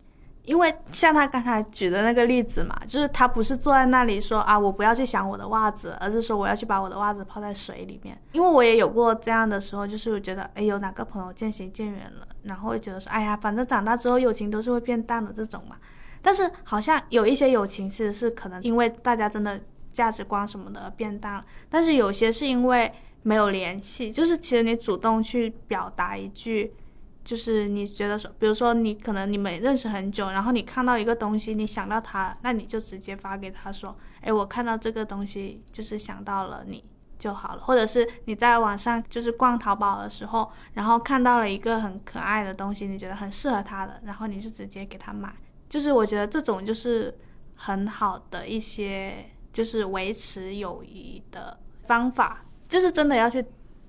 [0.44, 8.18] 因为像他刚才举的那个例子嘛，就是他不是坐在那里说啊，我不要去想我的袜子，而是说我要去把我的袜子泡在水里面。
[8.32, 15.76] 因为我也有过这样的时候，就是我觉得哎，有哪个朋友渐行渐远了，然后会觉得说，哎呀，反正长大之后友情都是会变淡的这种嘛。
[16.22, 19.60] 但是好像有一些友情其实是可能因为大家真的
[19.92, 26.74] 价值观什么的变淡了，但是有些是因为没有联系，就是其实你主动去表达一句。
[27.22, 36.82] 就是你觉得说，比如说你可能你们认识很久，然后你看到一个东西，你想到他，那你就直接发给他说，哎，我看到这个东西，就是想到了你
[37.18, 37.62] 就好了。
[37.62, 45.30] 或者是你在网上就是逛淘宝的时候，然后看到了一个很可爱的东西，你觉得很适合他的，然后你是直接给他买。
[45.70, 47.16] 就是我觉得这种就是
[47.54, 53.42] 很好的一些就是维持友谊的方法，就是真的要去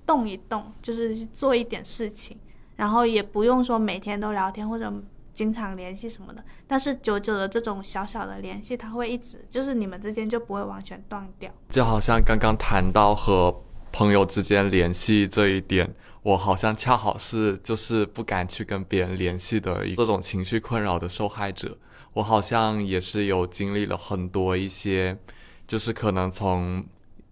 [0.06, 2.38] 动一动，就是去做一点事情。
[2.76, 4.90] 然后也不用说每天都聊天或者
[5.34, 11.50] 经常联系什么的，但是久久的这种小小的联系，它会一直就是你们之间就不会完全断掉。
[11.68, 21.76] 就好像刚刚谈到和朋友之间联系这一点，我好像恰好是就是不敢去跟别人联系的这种情绪困扰的受害者。
[22.14, 25.18] 我好像也是有经历了很多一些，
[25.66, 26.84] 就是可能从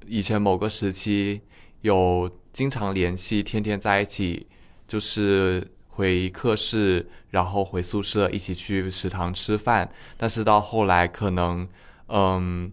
[0.06, 1.40] 以前某个时期
[1.82, 4.46] 有经常联系，天天在一起。
[4.90, 9.88] 就是回课室，然后回宿舍一起去食堂吃饭。
[10.16, 11.68] 但是到后来，可能，
[12.08, 12.72] 嗯，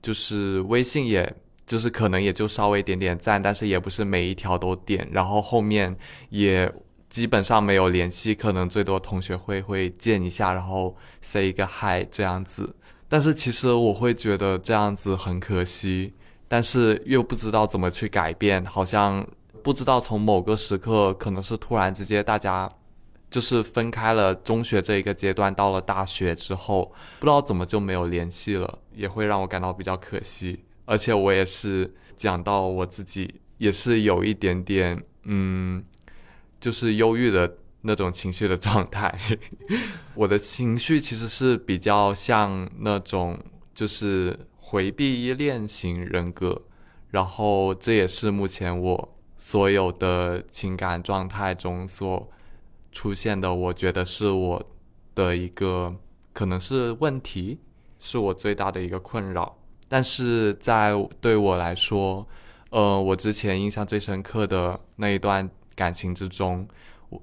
[0.00, 1.34] 就是微信，也
[1.68, 5.08] 就是可能也就稍微点点赞，但是也不是每一条都点。
[5.12, 5.96] 然后后面
[6.30, 6.68] 也
[7.08, 12.74] 基本上没有联系，可能最多同学会会见一下，然后 say 一个 hi 这样子。
[13.08, 16.14] 但是其实我会觉得这样子很可惜，
[16.48, 19.24] 但是又不知道怎么去改变，好像。
[19.60, 22.66] 不知道从某个时刻，可能是突然之间，大家
[23.28, 24.32] 就是分开了。
[24.32, 30.64] 中学这一个阶段，到了大学之后，不知道怎么就没有联系了，也会让我感到比较可惜。
[30.88, 35.84] 而且我也是讲到我自己也是有一点点嗯，
[36.58, 39.14] 就是忧郁的那种情绪的状态。
[40.16, 43.38] 我的情绪其实是比较像那种
[43.74, 46.62] 就是回避依恋型人格，
[47.10, 52.30] 然后这也是目前我所有的情感状态中所
[52.90, 54.70] 出现的，我觉得是我
[55.14, 55.94] 的一个
[56.32, 57.58] 可能是问题，
[58.00, 59.58] 是我最大的一个困扰。
[59.88, 62.26] 但是在对我来说，
[62.68, 66.68] 呃，我之前印象最深刻的那一段感情之中，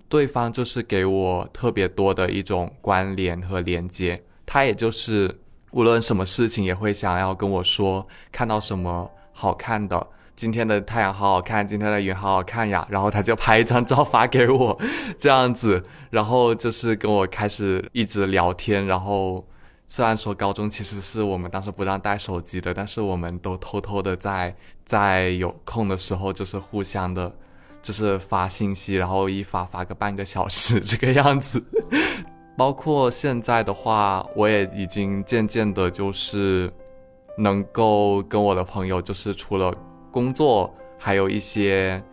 [0.10, 4.23] 对方就是给我特别多的一种关联和连接。
[4.47, 5.39] 他也就是
[5.71, 14.80] 无论什么事情也会想要跟我说，看到什么好看的，今天的太阳好好看，今天的云好好看呀，然后他就拍一张照发给我，
[15.19, 19.45] 这样子，然后就是跟我开始一直聊天，然后。
[19.88, 27.32] 虽然说高中其实是我们当时不让带手机的，但是我们都偷偷的在在有空的时候，就是互相的，
[27.82, 31.63] 就是发信息，然后一发发个半个小时 这个样子。
[32.58, 36.71] 包括现在的话，我也已经渐渐的，就是
[37.38, 39.74] 能够跟我的朋友，就是除了
[40.12, 42.04] 工作，还有一些。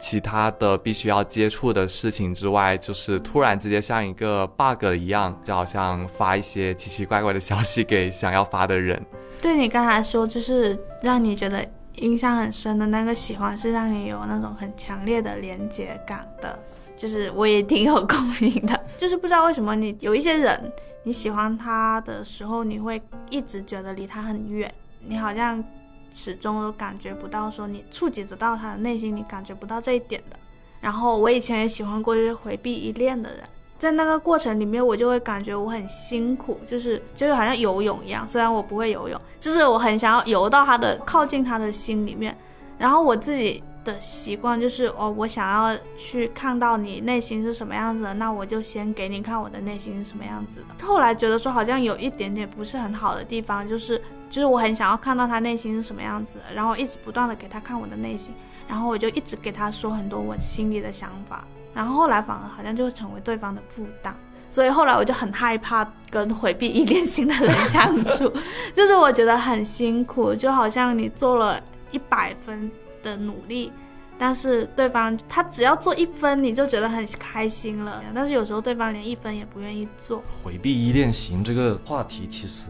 [0.00, 9.00] 其他的必须要接触的事情之外，就是突然之间像一个 bug 一样，就好像发一些奇奇怪怪的消息给想要发的人。
[9.40, 11.64] 对你刚才说，就是让你觉得
[11.96, 16.58] 印象很深的那个喜欢，是让你有那种很强烈的连接感的。
[16.96, 24.72] 就是我也挺有共鸣的， 就是不知道为什么你有一些人，你喜欢他的时候，你会一直觉得离他很远，
[25.06, 25.62] 你好像。
[26.12, 30.36] 始终都感觉不到，说你触及得到他的内心，你感觉不到这一点的。
[30.80, 33.40] 然后我以前也喜欢过就是回避依恋的人，
[33.78, 38.26] 在那个过程里面，我就会感觉我很辛苦，就是就是好像游泳一样。
[38.26, 42.36] 虽然我不会游泳，就是我很想要游到他的靠近他的心里面。
[42.78, 50.86] 然后我自己的习惯就是哦，我想要去看到你内心是什么样子的，那我就先给你看我的内心是什么样子的。
[50.86, 54.00] 后来觉得说好像有一点点不是很好的地方，就是。
[54.30, 58.32] 就是我很想要看到他内心是什么样子，然后一直不断的给他看我的内心，
[58.68, 64.14] 然后我就一直给他说很多我心里的想法，然后后来反而好像就成为对方的负担，
[64.48, 68.32] 所以后来我就很害怕跟回避依恋型的人 相处，
[68.72, 72.70] 就是我觉得很辛苦，就好像你做了一百分
[73.02, 73.72] 的努力，
[74.16, 80.22] 但是对方他只要做一分你就觉得很开心了，但是有时候对方连一分也不愿意做。
[80.44, 82.68] 回避依恋型这个话题其实。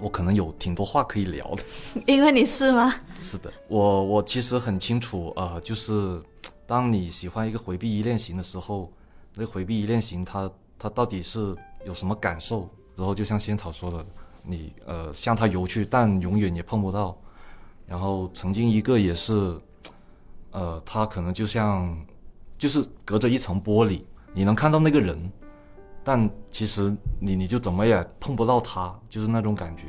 [0.00, 1.62] 我可能有挺多话可以聊的，
[2.06, 2.94] 因为你是吗？
[3.20, 6.20] 是的，我我其实很清楚，呃，就是
[6.66, 8.90] 当你喜欢一个回避依恋型的时候，
[9.34, 12.68] 那回避依恋型他他到底是有什么感受？
[12.96, 14.04] 然后就像仙草说的，
[14.42, 17.16] 你呃向他游去，但永远也碰不到。
[17.86, 19.58] 然后曾经一个也是，
[20.52, 21.98] 呃，他可能就像
[22.56, 25.30] 就是隔着一层玻璃，你能看到那个人。
[26.02, 29.84] 但其实你你就怎么也碰不到他，就是那种感觉。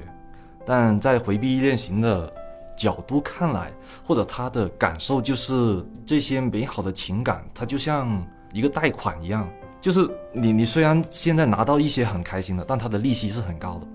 [0.65, 2.31] 但在回避依恋型的
[2.77, 3.71] 角度看来，
[4.03, 13.87] 或者他的感受就是这些美好的情感，它就像一个贷款一样，就是你你虽然现在拿到一些很开心的，但它的利息是很高的，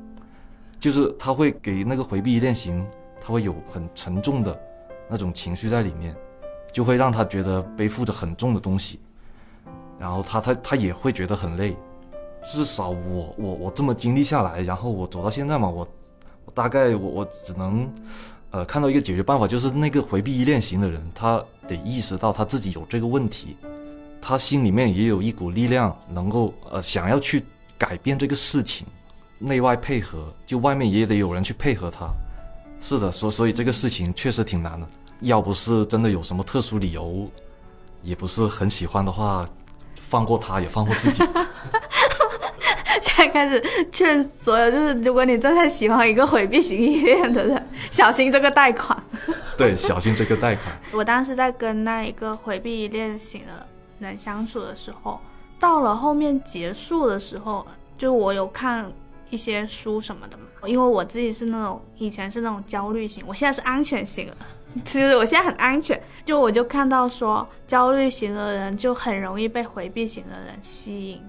[0.80, 2.84] 就是他会给那个回避依恋型，
[3.20, 4.58] 他会有很沉重的
[5.08, 6.16] 那种情绪在里面，
[6.72, 9.00] 就会让他觉得背负着很重的东西，
[9.98, 11.76] 然后他他他也会觉得很累。
[12.46, 15.86] 至少我我我这么经历下来，然后我走到现在嘛，我
[16.44, 17.92] 我大概我我只能，
[18.52, 23.56] 呃，看到一个解决办法，就是那个回避依恋型的人，他得意识到他自己有这个问题，
[24.22, 27.44] 他心里面也有一股力量，能够呃想要去
[27.76, 28.86] 改变这个事情，
[29.40, 32.08] 内外配合，就外面也得有人去配合他。
[32.80, 34.86] 是的，所所以这个事情确实挺难的，
[35.20, 37.28] 要不是真的有什么特殊理由，
[38.02, 39.44] 也不是很喜欢的话，
[40.08, 41.24] 放过他也放过自己。
[43.00, 48.96] 现在开始劝所有，就是如果你真的喜欢一个回避型依恋的人，小心这个贷款。
[49.56, 50.64] 对，小心这个贷款。
[50.92, 53.66] 我当时在跟那一个回避依恋型的
[54.00, 55.18] 人相处的时候，
[55.58, 57.66] 到了后面结束的时候，
[57.96, 58.90] 就我有看
[59.30, 64.36] 一些书什么的嘛，因为我自己是那种以前是那种焦虑型，我现在是安全型了。
[64.84, 71.22] 其实我现在很安全，就我就看到说，焦虑型的人就很容易被回避型的人吸引。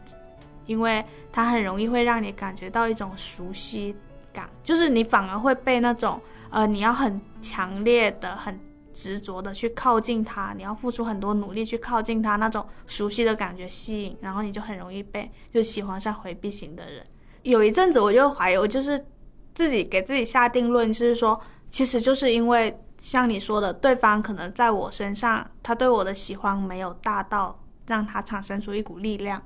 [0.67, 3.95] 因为它很容易会让你感觉到一种熟悉
[4.31, 8.59] 感，就是你反而会被那种呃，你要很强烈的、很
[8.93, 17.03] 执着的去靠近他，你要付出很多努力去靠近他那种熟悉的感觉吸引，然后你就很容易被就喜欢上回避型的人。
[17.43, 19.05] 有一阵子我就怀疑，我就是
[19.53, 21.39] 自己给自己下定论，就是说，
[21.69, 29.41] 其实就是因为像你说的，对方可能在我身上，他对我的喜欢没有大到让他产生出一股力量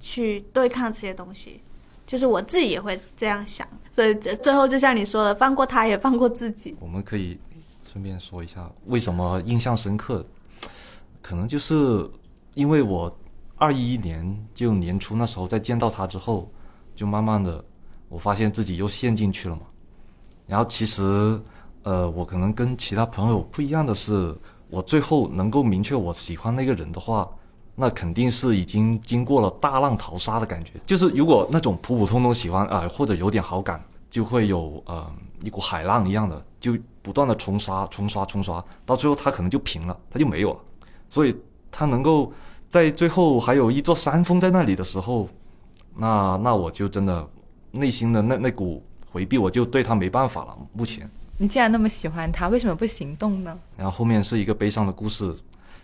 [0.00, 1.60] 去对抗这些东西，
[2.06, 3.66] 就是我自己也会这样想。
[3.92, 6.76] 所以最后就像你说的，放过他，也放过自己。
[6.80, 7.38] 我们可以
[7.90, 10.24] 顺便说一下为什么印象深刻，
[11.20, 12.08] 可能就是
[12.54, 13.14] 因为我
[13.56, 16.50] 二一年就年初那时候在见到他之后，
[16.94, 17.64] 就慢慢的
[18.08, 19.62] 我发现自己又陷进去了嘛。
[20.46, 21.40] 然后其实。
[21.82, 24.36] 呃，我可能跟其他朋友不一样的是，
[24.68, 27.30] 我最后能够明确我喜欢那个人的话，
[27.76, 30.72] 那肯定是已经经过了大浪淘沙的感觉。
[30.84, 35.08] 就是如果那种普普通通喜欢啊，或者有点好感，就会有呃
[35.42, 40.58] 一股海浪一样的，就不断的冲刷、冲刷、冲刷，到最后它可能就平了，它就没有了。
[41.08, 41.36] 所以
[41.70, 42.32] 它能够
[42.66, 45.28] 在最后还有一座山峰在那里的时候，
[45.96, 47.28] 那那我就真的
[47.72, 50.56] 内心的那那股回避，我就对他没办法了。
[50.72, 51.08] 目前。
[51.38, 53.58] 你既然那么喜欢他，为什么不行动呢？
[53.76, 55.36] 然后后面是一个悲伤的故事，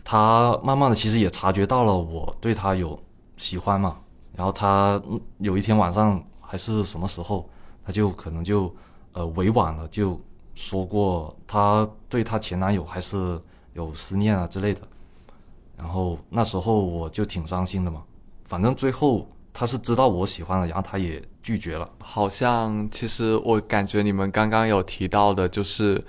[0.05, 2.99] 他慢慢的其实也察觉到了我对他有
[3.37, 3.99] 喜欢嘛。
[4.37, 5.01] 然后他
[5.39, 7.49] 有一天晚上还是什么时候，
[7.85, 8.75] 他就可能就
[9.13, 10.21] 呃委婉了就
[10.55, 13.41] 说过他对他前男友还是
[13.75, 14.81] 有思念啊之类的。
[15.77, 18.03] 然后那时候我就挺伤心的嘛。
[18.47, 21.23] 反正最后他是知道我喜欢了，然后他也。
[21.43, 26.01] 拒绝了，好像其实我感觉你们刚刚有提到的，就是，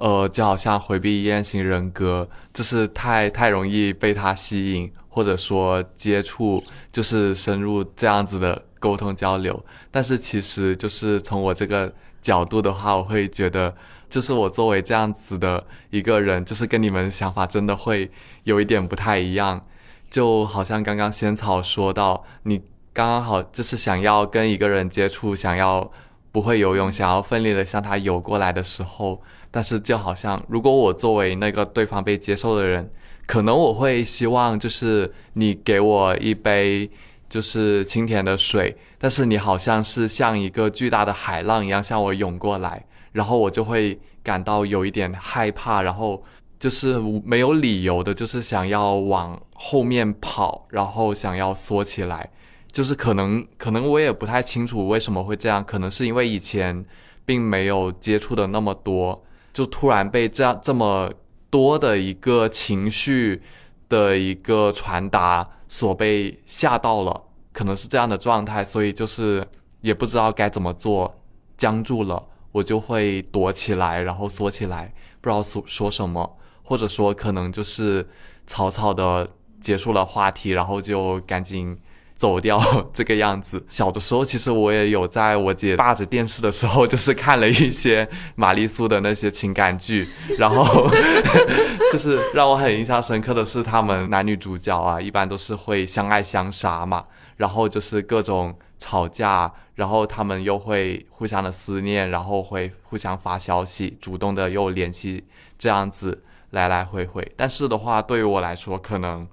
[0.00, 9.64] 呃，就好像回避依恋型人格，就是太太容易被他吸引，或者说接触，就是深入这样子的沟通交流。
[9.90, 13.74] 但是其实就是从我这个角度的话，我会觉得，
[14.08, 18.10] 就是我作为这样子的一个人，就是跟你们想法真的会
[18.44, 19.64] 有一点不太一样。
[20.10, 22.62] 就好像刚刚仙草说到你。
[22.92, 25.88] 刚刚好就是想要跟一个人接触，想要
[26.32, 32.90] 不会游泳，想要奋力的向他游过来的时候，但是就好像如果我作为那个对方被接受的人，
[33.26, 36.90] 可能我会希望就是你给我一杯
[37.28, 46.22] 就是清甜的水，但是你好像是像一个巨大的海浪一样向我涌过来，然后我就会感到有一点害怕，然后
[46.58, 52.30] 就是没有理由的，就是想要往后面跑，然后想要缩起来。
[52.72, 56.84] 就是可能， 可能我也不太清楚为什么会这样，可能是因为以前
[57.24, 61.12] 并没有接触的那么多，就突然被这样这么
[61.48, 63.42] 多的一个情绪
[63.88, 69.46] 的一个传达所被吓到了，可能是这样的状态，所以就是
[69.80, 71.22] 也不知道该怎么做，
[71.56, 72.22] 僵住了，
[72.52, 78.08] 我就会躲起来，然后缩起来，不知道说说什么，或者说可能就是
[78.46, 79.28] 草草的
[79.60, 81.78] 结束了话题，然后就赶紧。
[82.20, 82.60] 走掉
[82.92, 83.64] 这个样子。
[83.66, 90.06] 小的时候，其实我也有在我姐霸着电视的时候，就是看了一些玛丽苏的那些情感剧，
[90.36, 90.90] 然后
[91.90, 97.06] 就是让我很印象深刻的是，他们男女主角啊，一般都是会相爱相杀嘛，
[97.38, 105.24] 然后就是各种吵架，然后他们又会互相的思念，然后会互相发消息，主动的又联系，
[105.58, 107.26] 这样子来来回回。
[107.34, 109.26] 但是的话，对于我来说，可能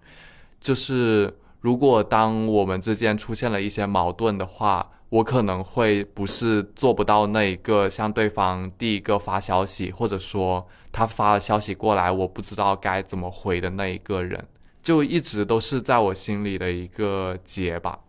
[0.61, 1.35] 就是。
[1.67, 14.47] 如果当我们之间出现了一些矛盾的话，我可能会不是做不到那一个向对方第一个发消息，或者说他发了消息过来，我不知道该怎么回的那一个人，
[14.81, 17.99] 就一直都是在我心里的一个结吧。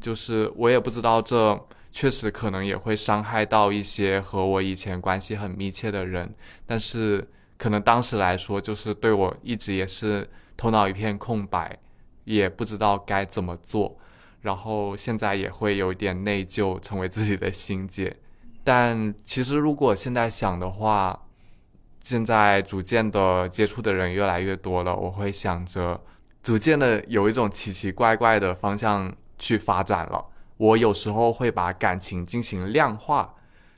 [0.00, 1.56] 就是我也不知道，这
[1.92, 6.34] 确实可能也会伤害到一些和我以前关系很密切的人，
[6.66, 11.78] 但是可能当时来说，就是对我一直也是头脑一片空白。
[12.24, 13.98] 也不知道该怎么做，
[14.40, 18.16] 然后现在也会有一点内疚，成为自己的心结。
[18.64, 21.26] 但其实如果现在想的话，
[22.02, 26.00] 现在逐渐的接触的人越来越多了，我会想着
[26.42, 30.26] 逐渐的有一种奇奇怪怪的方向去发展了。
[30.56, 33.34] 我有时候会把感情进行量化，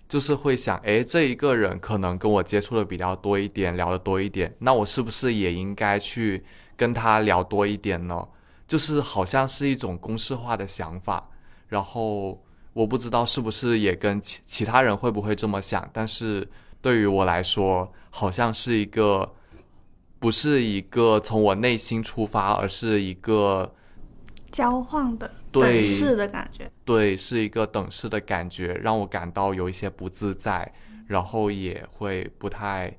[0.07, 6.45] 就是会想，诶，这一个人可能跟我接触的比较多一点，聊的多一点，那我是不是也应该去
[6.77, 8.27] 跟他聊多一点呢？
[8.67, 11.29] 就是好像是一种公式化的想法，
[11.69, 12.43] 然后
[12.73, 16.49] 我不知道是不是也跟其其他人会不会这么想，但是
[16.81, 19.35] 对于我来说，好像是一个
[20.19, 23.75] 不是一个从我内心出发，而是一个
[24.51, 26.71] 交换的等式的感觉。
[26.85, 30.73] 对，是一个等式的感觉，让我感到有一些不自在，
[31.07, 32.97] 然后也会不太，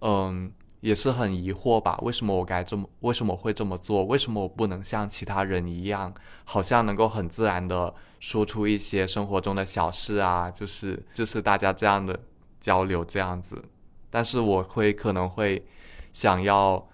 [0.00, 0.50] 嗯。
[0.82, 1.96] 也是很疑惑吧？
[2.02, 2.90] 为什么我该这么？
[3.00, 4.04] 为什么会这么做？
[4.04, 6.12] 为什么我不能像其他人一样，
[6.44, 10.50] 好像能够很自然的说出一些生活中的小事啊？
[10.50, 12.18] 就是就是大家这样的
[12.58, 13.64] 交流这样子，
[14.10, 15.64] 但是我会可能会
[16.12, 16.84] 想要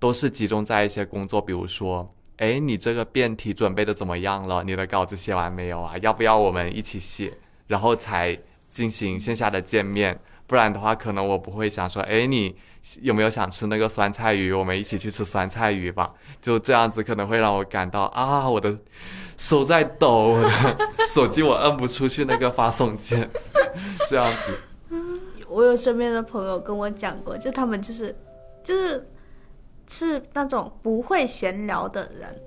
[0.00, 4.64] 都是集中在一些工作，比如说，哎，你这个辩题准备的怎么样了？
[4.64, 5.96] 你的稿子写完没有啊？
[5.98, 7.38] 要不要我们一起写？
[7.68, 10.20] 然后才进行线下的见面。
[10.48, 12.56] 不然的话，可能我不会想说，哎，你
[13.00, 14.52] 有没有想吃那个酸菜鱼？
[14.52, 16.12] 我们一起去吃酸菜鱼吧。
[16.40, 18.78] 就这样子可能会让我感到啊，我的
[19.36, 23.28] 手在抖，我的手机我摁不出去那个发送键，
[24.08, 24.58] 这样子。
[25.48, 28.16] 我有身边的朋友跟我讲过，就他们就是
[28.62, 29.08] 就是
[29.88, 32.40] 是那种不会闲聊的人，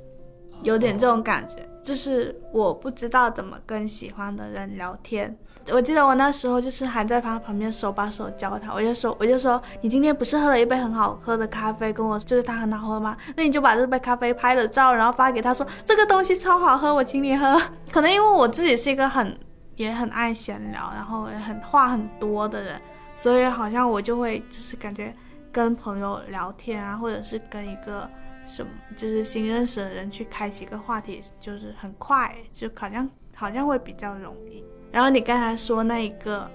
[0.63, 5.38] 有点这种感觉，就是我不知道怎么跟喜欢的人聊天。
[5.72, 13.16] 我记得我那时候就是还在他旁边手把手教他，我就说我就说你今天不是喝了一杯很好喝的咖啡，跟我就是他很好喝吗？
[13.38, 17.61] 那你就把这杯咖啡拍了照，然后发给他说这个东西超好喝，我请你喝。
[17.91, 19.38] 可能因为我自己是一个很
[19.76, 22.82] 也很爱闲聊，然后也很话很多的人，
[23.16, 25.16] 所以好像我就会就是感觉
[25.51, 28.09] 跟朋友聊天啊，或者是跟一个
[28.43, 34.61] 什么就是新认识的人去开启一个话题，就是很快，就好像好像会比较容易。
[34.94, 36.48] 然后你刚才说那一个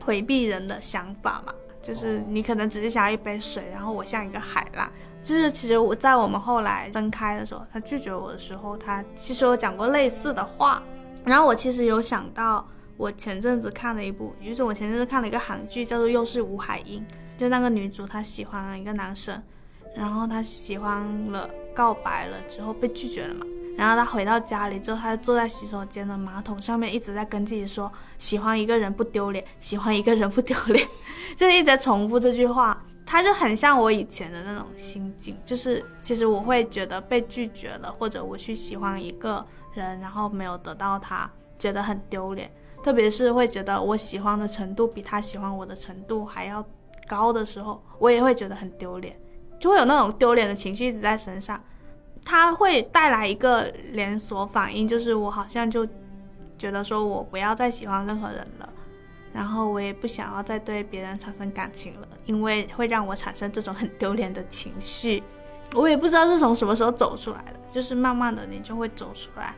[0.00, 1.52] 回避人的想法嘛，
[1.82, 4.88] 就是你可能只是想要一杯水，然后我像一个海浪。
[5.20, 10.80] 就是其实我在我们后来分开的时候，他拒绝我的时候，他其实有讲过类似的话。
[11.24, 12.64] 然后我其实有想到，
[12.96, 17.00] 我前阵子看了一部，就是我前阵子看了一个韩剧，叫做《又是吴海英》，
[17.36, 19.42] 就那个女主她喜欢了一个男生，
[19.96, 23.44] 然后她喜欢了，告白了之后被拒绝了嘛。
[23.76, 30.88] 然后他回到家里之后，他就坐在洗手间的马桶上面，一直在跟自己说：“喜欢一个人不丢脸，喜欢一个人不丢脸。
[31.36, 32.82] ”就一直重复这句话。
[33.04, 42.50] 他就很像我以前的那种心境，就是其实我会觉得被拒绝了，或者我去喜欢一个人，然后没有得到他，觉得很丢脸。
[42.82, 46.64] 特别是会觉得我喜欢的程度比他喜欢我的程度还要
[47.06, 49.16] 高的时候，我也会觉得很丢脸，
[49.60, 51.62] 就会有那种丢脸的情绪一直在身上。
[52.28, 55.86] 它会带来一个连锁反应，就是我好像就
[56.58, 58.68] 觉得说我不要再喜欢任何人了，
[59.32, 65.22] 然后我也不想要再对别人产生感情了，因为会让我产生这种很丢脸的情绪。
[65.74, 69.54] 我也不知道是从什么时候走出来的，就是慢慢的你就会走出来，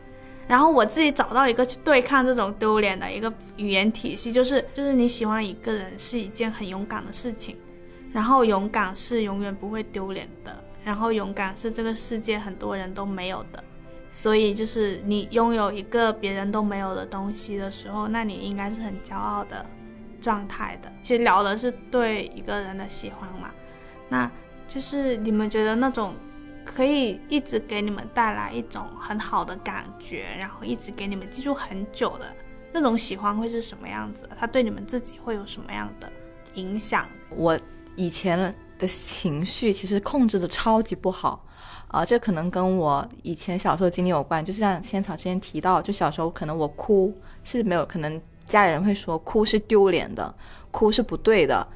[0.46, 7.56] 然后我自己找到一个去对抗这种丢脸的一个语言体系，就是就是你喜欢一个人是一件很勇敢的事情，
[8.12, 10.64] 然后勇敢是永远不会丢脸的。
[10.88, 13.62] 然后勇敢是这个世界很多人都没有的，
[14.10, 19.66] 所以就是你拥有一个别人都没有的东西的时候，那你应该是很骄傲的
[20.18, 20.90] 状态的。
[21.02, 23.50] 其实聊的是对一个人的喜欢嘛，
[24.08, 24.30] 那
[24.66, 26.14] 就是你们觉得那种
[26.64, 32.34] 可以一直给你们带来一种很好的感觉，然后一直给你们记住很久的
[32.72, 34.26] 那种喜欢会是什么样子？
[34.38, 36.10] 它对你们自己会有什么样的
[36.54, 37.06] 影响？
[37.28, 37.60] 我
[37.94, 38.54] 以前。
[38.78, 41.44] 的情绪其实控制的超级不好，
[41.88, 44.44] 啊，这可能跟我以前小时候经历有关。
[44.44, 47.12] 就像仙草之前提到，就小时候可能我哭
[47.44, 50.34] 是没有，可能家里人会说哭是丢脸的，
[50.70, 51.66] 哭是不对的，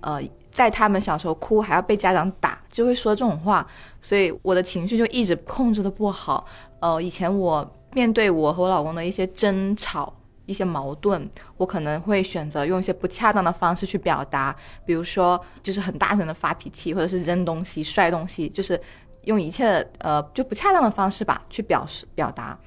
[0.00, 3.66] 呃，在他们小时候哭还要被家长打，就会说这种话，
[4.00, 6.46] 所以我的情绪就一直控制的不好。
[6.80, 10.12] 呃，以前我面对我和我老公的一些争吵。
[10.46, 18.80] 一些矛盾，我可能会选择用一些不恰当的方式去表达，比如说就是很大声的发脾气，或者是扔东西、摔东西，就是
[19.22, 22.58] 用一切呃就不恰当的方式吧去表示表达，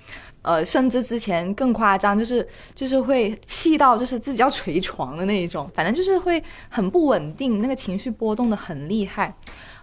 [0.42, 9.36] 呃，甚至之前更夸张，就是就是会气到就是自己要捶床的那一种，反正就是会很不稳定，那个情绪波动的很厉害。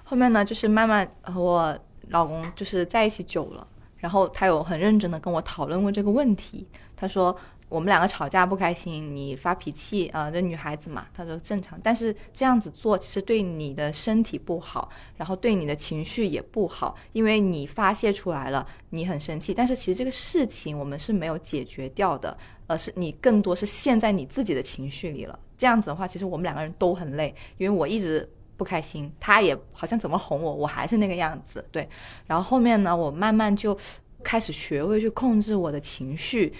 [0.02, 1.78] 后面呢，就是慢慢和我
[2.08, 3.64] 老公就是在一起久了，
[3.98, 6.66] 然后他有很认真的跟我讨论过这个问题，
[6.96, 7.36] 他说。
[7.74, 11.76] 我们两个吵架不开心，你发脾气啊，这女孩子嘛，她说正常。
[11.82, 19.52] 但是这样子做其实对你的身体不好，然后对你的情绪也不好，因为你发泄出来了，你很生气。
[19.52, 25.36] 但是其实这个事情我们是没有解决掉的，而是你更多是陷在你自己的情绪里了。
[25.58, 31.64] 这样子的话，其实我们两个人都很累，因为我一直不开心，他也好像怎么哄我，我还是那个样子。
[31.72, 31.88] 对，
[32.28, 33.76] 然后后面呢，我慢慢就
[34.22, 36.52] 开始学会去控制我的情绪。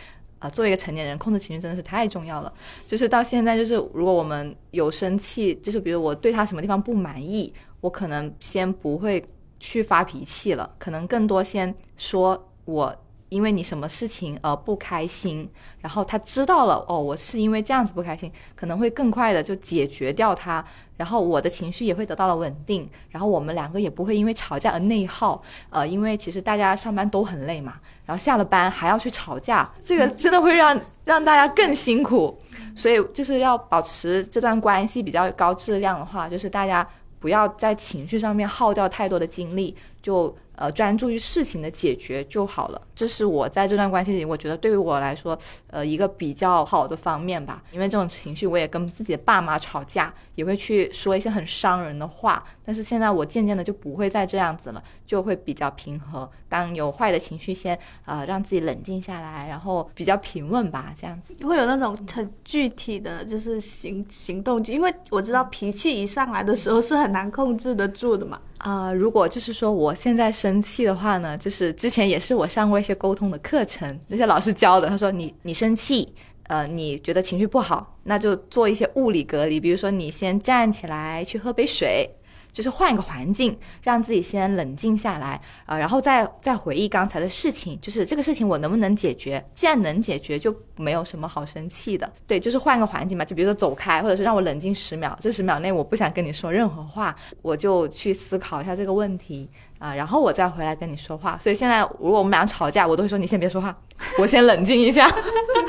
[0.45, 2.53] 啊，作为一个成年人，控制情绪真的是太重要了。
[2.87, 9.25] 就是到现在，就是如果我们有生气，就是比如我对他什么地方不满意，我可能先不会
[9.59, 12.95] 去发脾气了，可能更多先说我。
[13.31, 20.65] 因为你什么事情而不开心，然后他知道了哦，我是因为这样子不开心，可能会更快的就解决掉他，
[20.97, 27.75] 然后我的情绪也会得到了稳定，然后我们两个也不会因为吵架而内耗，呃，因为其实大家上班都很累嘛，
[28.05, 32.39] 然后下了班还要去吵架，这个真的会让让大家更辛苦，
[32.77, 36.87] 所以就是要保持这段关系比较高质量的话，就是大家
[37.19, 40.37] 不要在情绪上面耗掉太多的精力，就。
[40.57, 42.81] 呃，专注于事情的解决就好了。
[42.95, 45.37] 这是我在这段关系里，我觉得对于我来说，
[45.67, 47.63] 呃，一个比较好的方面吧。
[47.73, 52.45] 因为这种情绪，我也跟自己的爸妈吵架，也会去说一些很伤人的话。
[52.65, 56.31] 但是现在我渐渐的就不会再这样子了，就会比较平和。
[56.49, 61.35] 当有坏的情绪，先呃让自己冷静下来，然后比较平稳吧，这样子。
[61.45, 68.41] 会有那种很具体的就是行行动，因为我知道脾气一上来的时候是很难控制得住的嘛。
[68.65, 74.89] 啊，如果就是说我现在生气的话呢，就是之前也是我上过一些沟通的课程，那些老师教的。
[74.89, 82.09] 他说你你生气，呃，你觉得情绪不好，那就做一些物理隔离，比如说你先站起来去喝杯水。
[82.55, 89.45] 就是换一个环境，让自己先冷静下来，呃，然后再再回忆刚才的事情，就是这个事情我能不能解决？
[89.53, 92.09] 既然能解决，就没有什么好生气的。
[92.29, 99.51] 对，就是换个环境嘛，就比如说走开，或者是让我冷静十秒，这十秒内我不想跟你说任何话，我就去思考一下这个问题
[99.81, 101.37] 啊，然后我再回来跟你说话。
[101.41, 103.77] 所以现在如果我们俩吵架，我都会说你先别说话，
[104.21, 105.11] 我先冷静一下，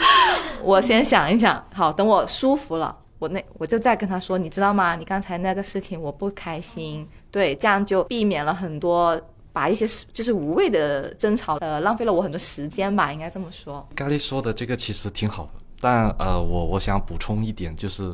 [0.61, 2.95] 我先想一想，好，等我舒服了。
[3.18, 4.95] 我那我就再跟他说，你知道吗？
[4.95, 9.20] 你刚才那个事情我不开心，对，这样就避免了很多
[9.53, 13.88] 把一些就是无谓的争吵，呃，浪费了我很多时间吧，应该这么说。
[13.95, 18.13] 咖喱说的这个其实挺好的，但呃，我我想补充一点，就是，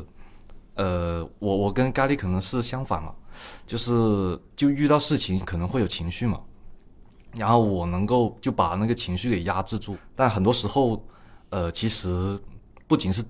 [0.74, 3.12] 呃，我我跟咖喱可能是相反了，
[3.66, 6.40] 就是就遇到事情可能会有情绪嘛，
[7.36, 11.04] 然后我能够就把那个情绪给压制住，但很多时候，
[11.50, 12.38] 呃，其实
[12.86, 13.20] 不仅是。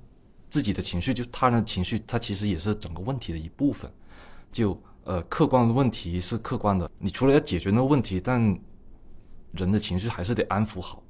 [0.53, 3.91] 自己的情绪，就他人的情绪，它其实也是整个问题的一部分。
[4.53, 8.39] 就呃，客观的问题是客观的，你除了要解决那个问题，但
[9.53, 11.03] 人的情绪还是得安抚好。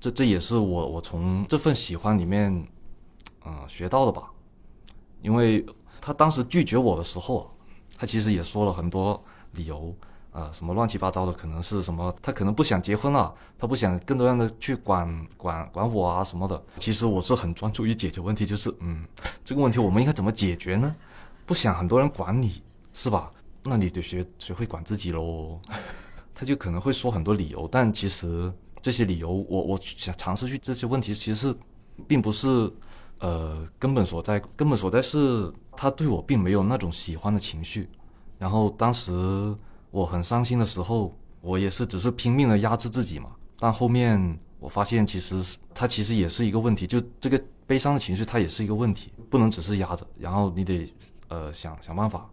[0.00, 2.66] 这这也是我我从这份喜欢里面，
[3.44, 4.30] 嗯，学到的吧。
[5.20, 5.66] 因为
[6.00, 7.54] 他当时拒绝我的时候，
[7.94, 9.94] 他其实也说了很多理由。
[10.32, 12.14] 啊，什么乱七八糟的，可能是什么？
[12.22, 16.60] 他可能不想结婚了，他不想更多样的去管管管我啊什么的。
[16.78, 19.04] 其实我是很专注于解决问题，就是嗯，
[19.44, 20.96] 这个问题我们应该怎么解决呢？
[21.44, 22.62] 不想很多人管你，
[22.94, 23.30] 是吧？
[23.64, 25.60] 那你得学学会管自己喽。
[26.34, 31.54] 他就可能会说很多理由，但其实这些理由，我我想尝试去这些问题，其实是
[32.08, 32.72] 并不是
[33.18, 37.90] 呃根本所在，根本所在是他对我并没有那种喜欢的情绪，
[38.38, 39.54] 然后当时。
[39.92, 43.30] 我很伤心的时候，我也是只是拼命的压制自己嘛。
[43.58, 50.06] 但后面我发现，其实它其实也是一个问题，就这个悲伤的情绪，它也是一个问题，不能只是压着。
[50.18, 50.90] 然后你得
[51.28, 52.26] 呃想想办法，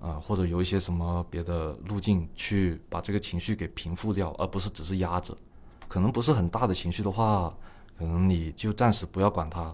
[0.00, 5.36] 呃或者有一些什么别的路径去把这个情绪给平复掉，而不是只是压着。
[5.86, 7.54] 可能不是很大的情绪的话，
[7.98, 9.64] 可能你就暂时不要管它，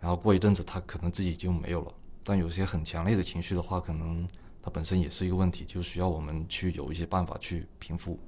[0.00, 1.92] 然后过一阵子它可能自己就没有了。
[2.24, 4.26] 但有些很强烈的情绪的话，可能。
[4.62, 8.18] 它本身也是一个问题，就需要我们去有一些办法去平复。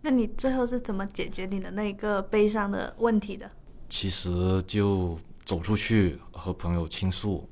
[0.00, 3.50] 那你最后是怎么解决你的那个悲伤的问题的？
[3.88, 7.48] 其实就走出去和朋友倾诉，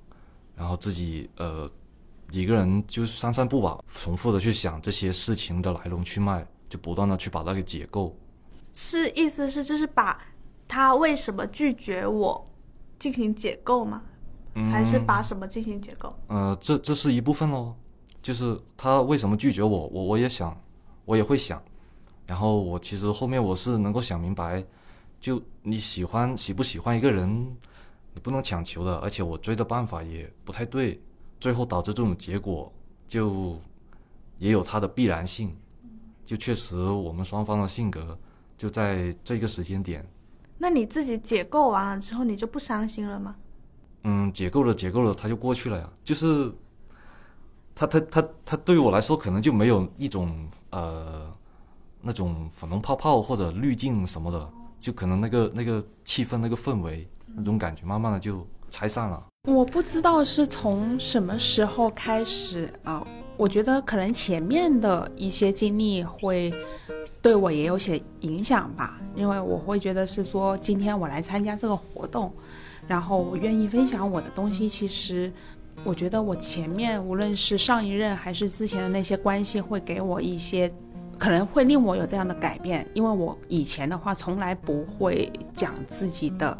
[0.55, 1.71] 然后自己呃
[2.33, 8.17] 一个人就散散步吧，重复的去想这些事情的来龙去脉，就不断的去把它给解构。
[8.73, 10.21] 是意思是就是把
[10.69, 12.49] 他为什么拒绝我
[12.99, 14.03] 进行解构吗？
[14.73, 16.13] 还是把什么进行解构？
[16.27, 17.77] 呃，这这是一部分喽。
[18.23, 20.55] 就是他为什么拒绝我，我我也想，
[21.07, 21.63] 我也会想，
[22.27, 24.63] 然后我其实后面我是能够想明白，
[25.19, 27.29] 就你喜欢喜不喜欢一个人，
[28.13, 31.01] 你不能强求的，而且我追的办法也不太对，
[31.39, 32.71] 最后导致这种结果，
[33.09, 33.59] 就
[34.39, 35.57] 也有它的必然性，
[36.27, 38.19] 就确实我们双方的性格
[38.59, 40.07] 就在这个时间点。
[40.59, 43.35] 那你自己解构完了之后，你就不伤心了吗？
[44.05, 46.53] 嗯，解构了，解构了，它就过去了呀，就是。
[47.81, 51.33] 他他他他对于我来说，可能就没有一种呃
[52.03, 59.25] 那种粉红泡泡或者滤镜什么的，就可能那个那个气氛、那个氛围、那种感觉，慢慢的就拆散了。
[59.49, 63.03] 我不知道是从什么时候开始啊，
[63.39, 66.53] 我觉得可能前面的一些经历会
[67.23, 72.31] 对我也有些影响吧，因为我会觉得是说，今天我来参加这个活动，
[72.87, 75.33] 然后我愿意分享我的东西，其实。
[75.83, 80.71] 我觉得我前面无论是上一任还是之前的那些关系，会给我一些，
[81.19, 82.87] 可能会令我有这样的改变。
[82.95, 86.57] 因为我以前的话从来不会讲自己的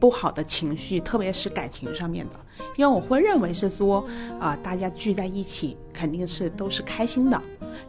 [0.00, 2.34] 不好的情绪，特别是感情上面的，
[2.76, 4.04] 因为我会认为是说，
[4.40, 7.40] 啊，大家聚在一起肯定是都是开心的，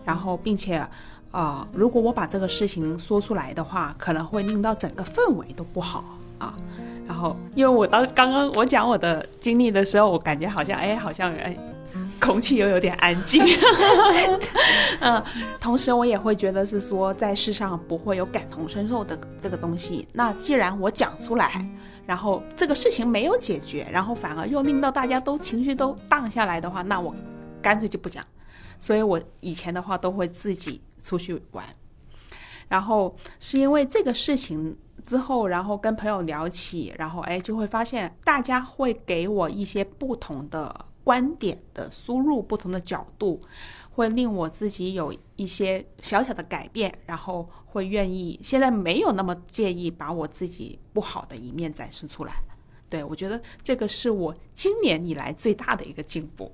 [0.03, 0.85] 然后并且，
[1.31, 6.03] 啊，如果我把这个事情说出来的话，可能会令到整个氛围都不好
[6.37, 6.55] 啊。
[7.07, 11.57] 然后因为我当刚刚我讲我的经历的时候，我感觉好像哎，好像哎。
[12.19, 13.43] 空气又有点安静，
[14.99, 15.23] 嗯，
[15.59, 20.07] 同时我也会觉得是说，在世上不会有感同身受的这个东西。
[20.11, 21.63] 那既然我讲出来，
[22.05, 27.13] 然后这个事情没有解决，然后反而又令到大家都情绪都荡下来的话，那我
[27.61, 28.25] 干脆就不讲。
[28.79, 31.65] 所以我以前的话都会自己出去玩，
[32.67, 34.75] 然后是因为这个事情
[35.05, 40.87] 之后，然后跟朋友聊起，然后哎就会发现大家会给我一些不同的。
[41.05, 43.39] 观点的输入，不同的角度，
[43.91, 52.33] 会令我自己有一些小小的改变，然后会愿意现在没有那么介意把我自己不好的一面展示出来。
[52.89, 56.51] 对我觉得这个是我今年以来最大的一个进步。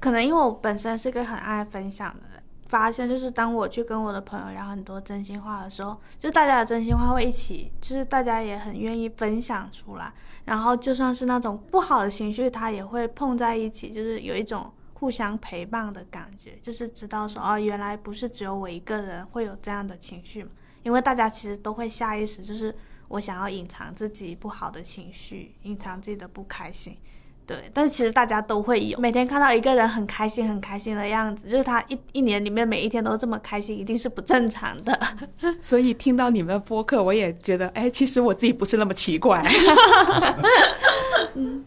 [0.00, 2.31] 可能因为我本身是个很爱分享的，
[2.72, 10.10] 发现就是当我去跟我的朋友聊很多真心话的时候，就大家的真心话会一起，就是大家也很愿意分享出来。
[10.46, 20.48] 然后就算是那种不好的情绪，他也会碰在一起，就是有一种互相陪伴的感觉，就是知道说哦，原来不是只有我一个人会有这样的情绪嘛，
[20.82, 22.74] 因为大家其实都会下意识，就是
[23.08, 26.96] 我想要隐藏自己不好的情绪，隐藏自己的不开心。
[27.44, 28.98] 对，但是其实大家都会有。
[28.98, 34.98] 每天看到一个人很开心、很开心的样子，就是他一一年里面每一天都这么开心，一定是不正常的。
[35.60, 39.42] 所以听到你们的播客，我也觉得，哎，其实我自己不是那么奇怪。
[41.34, 41.64] 嗯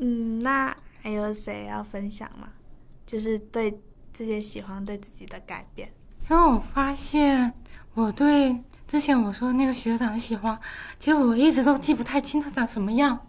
[0.00, 2.48] 嗯，那还有谁要分享吗？
[3.06, 3.80] 就是对
[4.12, 5.88] 这些喜欢对自己的改变。
[6.28, 7.54] 因为我发现
[7.94, 10.58] 我对之前我说那个学长喜欢，
[10.98, 13.27] 其实我一直都记不太清他长什么样。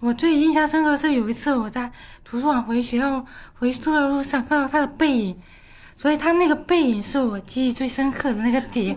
[0.00, 1.92] 我最印象深刻是有一次我在
[2.24, 3.24] 图书馆回学校
[3.54, 5.38] 回宿舍路上看到他的背影，
[5.96, 8.96] 所以他那个背影是我记忆最深刻的那个点。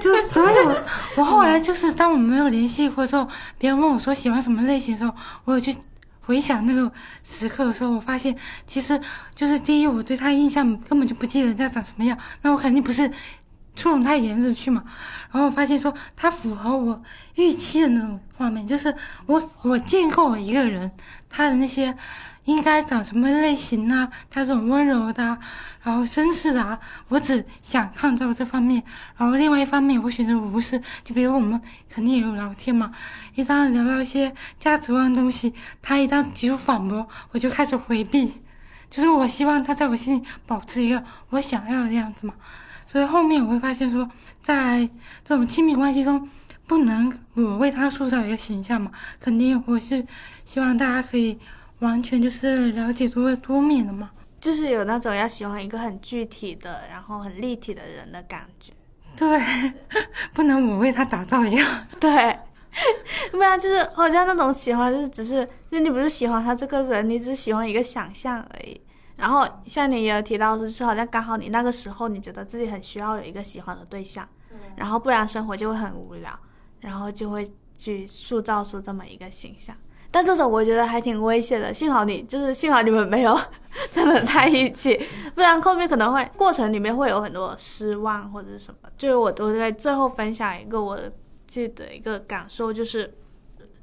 [0.00, 0.84] 就所以，我
[1.16, 5.14] 我后来就是当我们没有联系或者说别人问我说喜欢什么类型的时候，
[5.44, 5.76] 我有去
[6.22, 6.90] 回想那个
[7.22, 8.34] 时刻的时候，我发现
[8.66, 8.98] 其实
[9.34, 13.10] 就是第一，我对他印象根本就不记得人家长什么样，那我肯定不是。
[13.74, 14.82] 触动他颜值去嘛，
[15.30, 17.02] 然后我发现说他符合我
[17.34, 18.94] 预期的那种画面，就是
[19.26, 20.90] 我我见过一个人，
[21.28, 21.96] 他的那些
[22.44, 24.08] 应该长什么类型啊？
[24.30, 25.38] 他这种温柔的，
[25.82, 28.82] 然后绅士的，啊，我只想看到这方面。
[29.16, 30.80] 然后另外一方面，我选择无视。
[31.02, 32.92] 就比如我们肯定也有聊天嘛，
[33.34, 35.52] 一旦聊到一些价值观的东西，
[35.82, 38.40] 他一旦提出反驳，我就开始回避。
[38.90, 42.34] 就是我希望他在我心里保持一个我想要的样子嘛。
[42.94, 44.08] 所以后面我会发现说，
[44.40, 44.88] 在
[45.24, 46.28] 这种亲密关系中，
[46.64, 48.88] 不能我为他塑造一个形象嘛，
[49.18, 50.06] 肯定我是
[50.44, 51.36] 希望大家可以
[51.80, 58.72] 完全就是了解多多面的嘛，就是有那种要喜欢一个很具体的，然后很立体的人的感觉。
[59.16, 59.40] 对，
[60.32, 61.64] 不能我为他打造一个。
[61.98, 62.38] 对，
[63.32, 68.80] 不然就是好像那种喜欢，就是只是，就你不是喜欢他这个人，你只喜欢一个想象而已。
[69.16, 74.28] 然后像你也有提到，就是好像刚好你那个时候，你觉得自己很需要有一个喜欢的对象，
[74.76, 76.36] 然后不然生活就会很无聊，
[76.80, 79.74] 然后就会去塑造出这么一个形象。
[80.10, 83.38] 但这种我觉得还挺危险的，幸好你就是幸好你们没有
[83.92, 85.00] 真的在一起，
[85.34, 88.88] 不然后面可能会过程里面会有很多失望或者什么。
[88.98, 90.96] 就是我我在最后分享一个我
[91.46, 93.12] 自己的一个感受，就是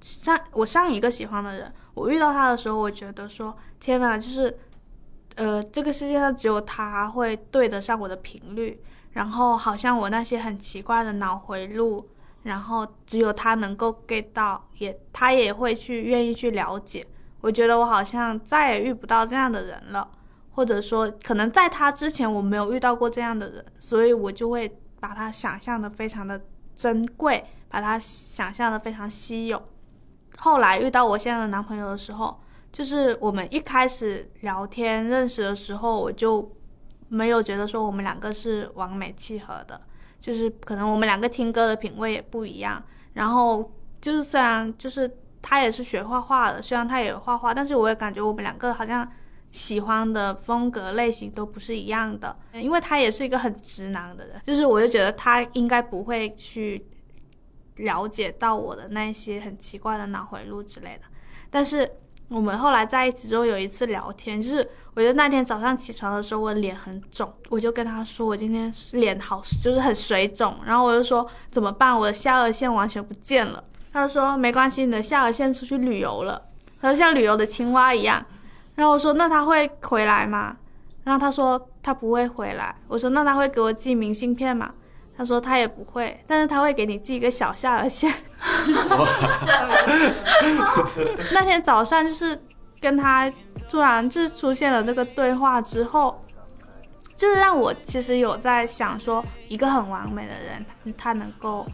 [0.02, 4.58] 上我上一个喜欢的人，我遇到他的时候，我觉得说天呐，就是。
[5.42, 8.80] 呃，这个世界上只有他会对得上我的频率，
[9.14, 12.08] 然后好像我那些很奇怪的脑回路，
[12.44, 17.04] 然后只有他能够 get 到，也他也会去愿意去了解。
[17.40, 20.08] 我觉得我好像再也遇不到这样的人了，
[20.52, 26.40] 或者说可能在他之前我没有遇到过这样的人，所以我就会把他想象的非常的
[26.76, 29.60] 珍贵，把他想象的非常稀有。
[30.38, 32.40] 后来遇到我现在的男朋友的时候。
[32.72, 36.50] 就是我们一开始聊天认识的时候，我就
[37.10, 39.82] 没有觉得说我们两个是完美契合的，
[40.22, 42.82] 就是可能我们两个听歌的品味也不一样。
[43.14, 49.06] 然后就是虽然就是他也是学画画的，虽然他也画画，但是我也感觉我们两个好像
[49.52, 52.34] 喜欢的风格类型都不是一样的。
[52.54, 56.88] 因为他也是一个很直男的人，就是我就觉得他应该不会去
[57.76, 61.02] 了解到我的那些很奇怪的脑回路之类的，
[61.50, 61.92] 但是。
[62.32, 73.62] 我们后来在一起之后有一次聊天，就是我觉得那天早上起床的时候我脸很肿，我就跟他说我今天脸好就是很水肿，然后我就说怎么办，我的下颚线完全不见了。
[73.92, 76.42] 他说没关系，你的下颚线出去旅游了，
[76.82, 78.26] 他说像旅游的青蛙一样。
[78.76, 80.56] 然后我说那他会回来吗？
[81.04, 82.74] 然后他说他不会回来。
[82.88, 84.72] 我说那他会给我寄明信片吗？
[85.22, 88.12] 他说他也不会，但是他会给你寄一个小下颚线。
[91.32, 92.36] 那天早上就是
[92.80, 93.32] 跟他
[93.70, 96.26] 突然就是出现了这个对话之后，
[97.16, 100.66] 就是让我其实有在想说，一个很完美的人，
[100.98, 101.68] 他能够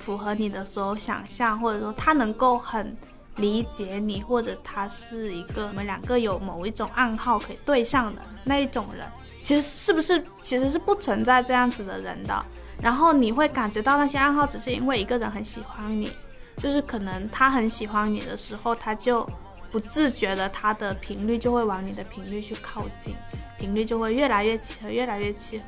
[0.00, 2.96] 符合你的所有想象，或者说他能够很
[3.36, 9.06] 理解你，或者他是一个我们两个有某一种暗号可以对上的那一种人，
[9.44, 12.44] 其实是不是其实是不存在这样子的人的。
[12.82, 16.12] 然后你会感觉到那些暗号，只是因为一个人很喜欢你，
[16.56, 19.24] 就是可能他很喜欢你的时候，他就
[19.70, 23.14] 不自觉的他的频率就会往你的频率去靠近，
[23.56, 25.64] 频率就会越来越契合，越来越契合。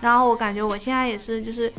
[0.00, 1.72] 然后我感觉我现在也是，就是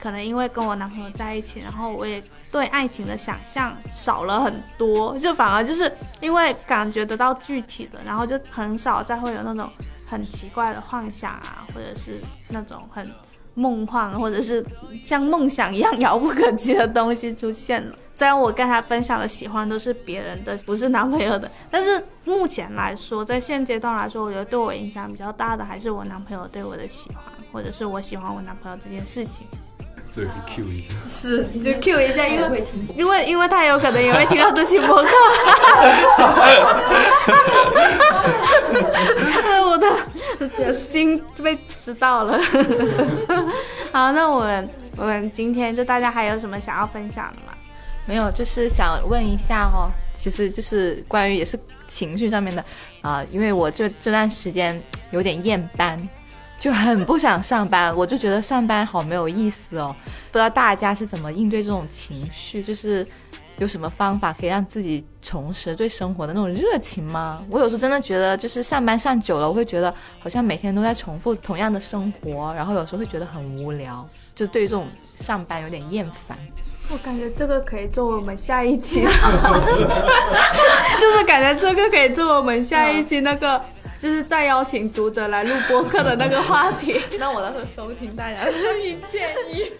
[0.00, 2.20] 可能因为跟我男朋友在一起，然后我也
[2.50, 5.90] 对爱情的想象少了很多，就反而就是
[6.20, 9.70] 因为感觉得到具体的，然后就很少再会有那种
[10.04, 13.08] 很奇怪的幻想啊，或者是那种很。
[13.54, 14.64] 梦幻，或者是
[15.04, 17.94] 像梦想一样遥不可及的东西出现了。
[18.14, 27.18] 虽然我跟他分享的喜欢都是别人的，不是男朋友的，但是目前来说，在现阶段来说，我觉得对我影响比较大的还是我男朋友对我的喜欢，
[27.50, 29.46] 或者是我喜欢我男朋友这件事情。
[30.12, 32.64] 最后 Q 一下， 是就 Q 一下，因为
[32.96, 35.08] 因为因为他有可能也会听到这期播客。
[39.64, 39.78] 我
[40.58, 42.38] 的心被知道了。
[43.90, 47.54] 好，那我们我们今天就大家还有什么想要分享的吗？
[48.04, 52.62] 没有，就是想问一下哦，其实就是关于也是情绪上面的
[53.00, 54.78] 啊，因为我这这段时间
[55.10, 55.98] 有点厌班，
[56.62, 59.92] 就很不想上班，我就觉得上班好没有意思哦。
[60.30, 63.04] 不知道大家是怎么应对这种情绪，就是。
[63.58, 67.40] 有什么方法可以让自己重拾对生活的那种热情吗？
[67.50, 76.36] 我有时候真的觉得，就是上班上久了，我会觉得好像每天都在重复同样的生活，然后有时候会觉得很无聊，就对这种上班有点厌烦。
[76.90, 79.02] 我感觉这个可以做我们下一期，
[80.98, 83.62] 就是感觉这个可以做我们下一期那个，
[84.02, 87.00] 就是再邀请读者来录播客的那个话题。
[87.20, 88.52] 那我到时候收听大家的
[89.08, 89.70] 建议。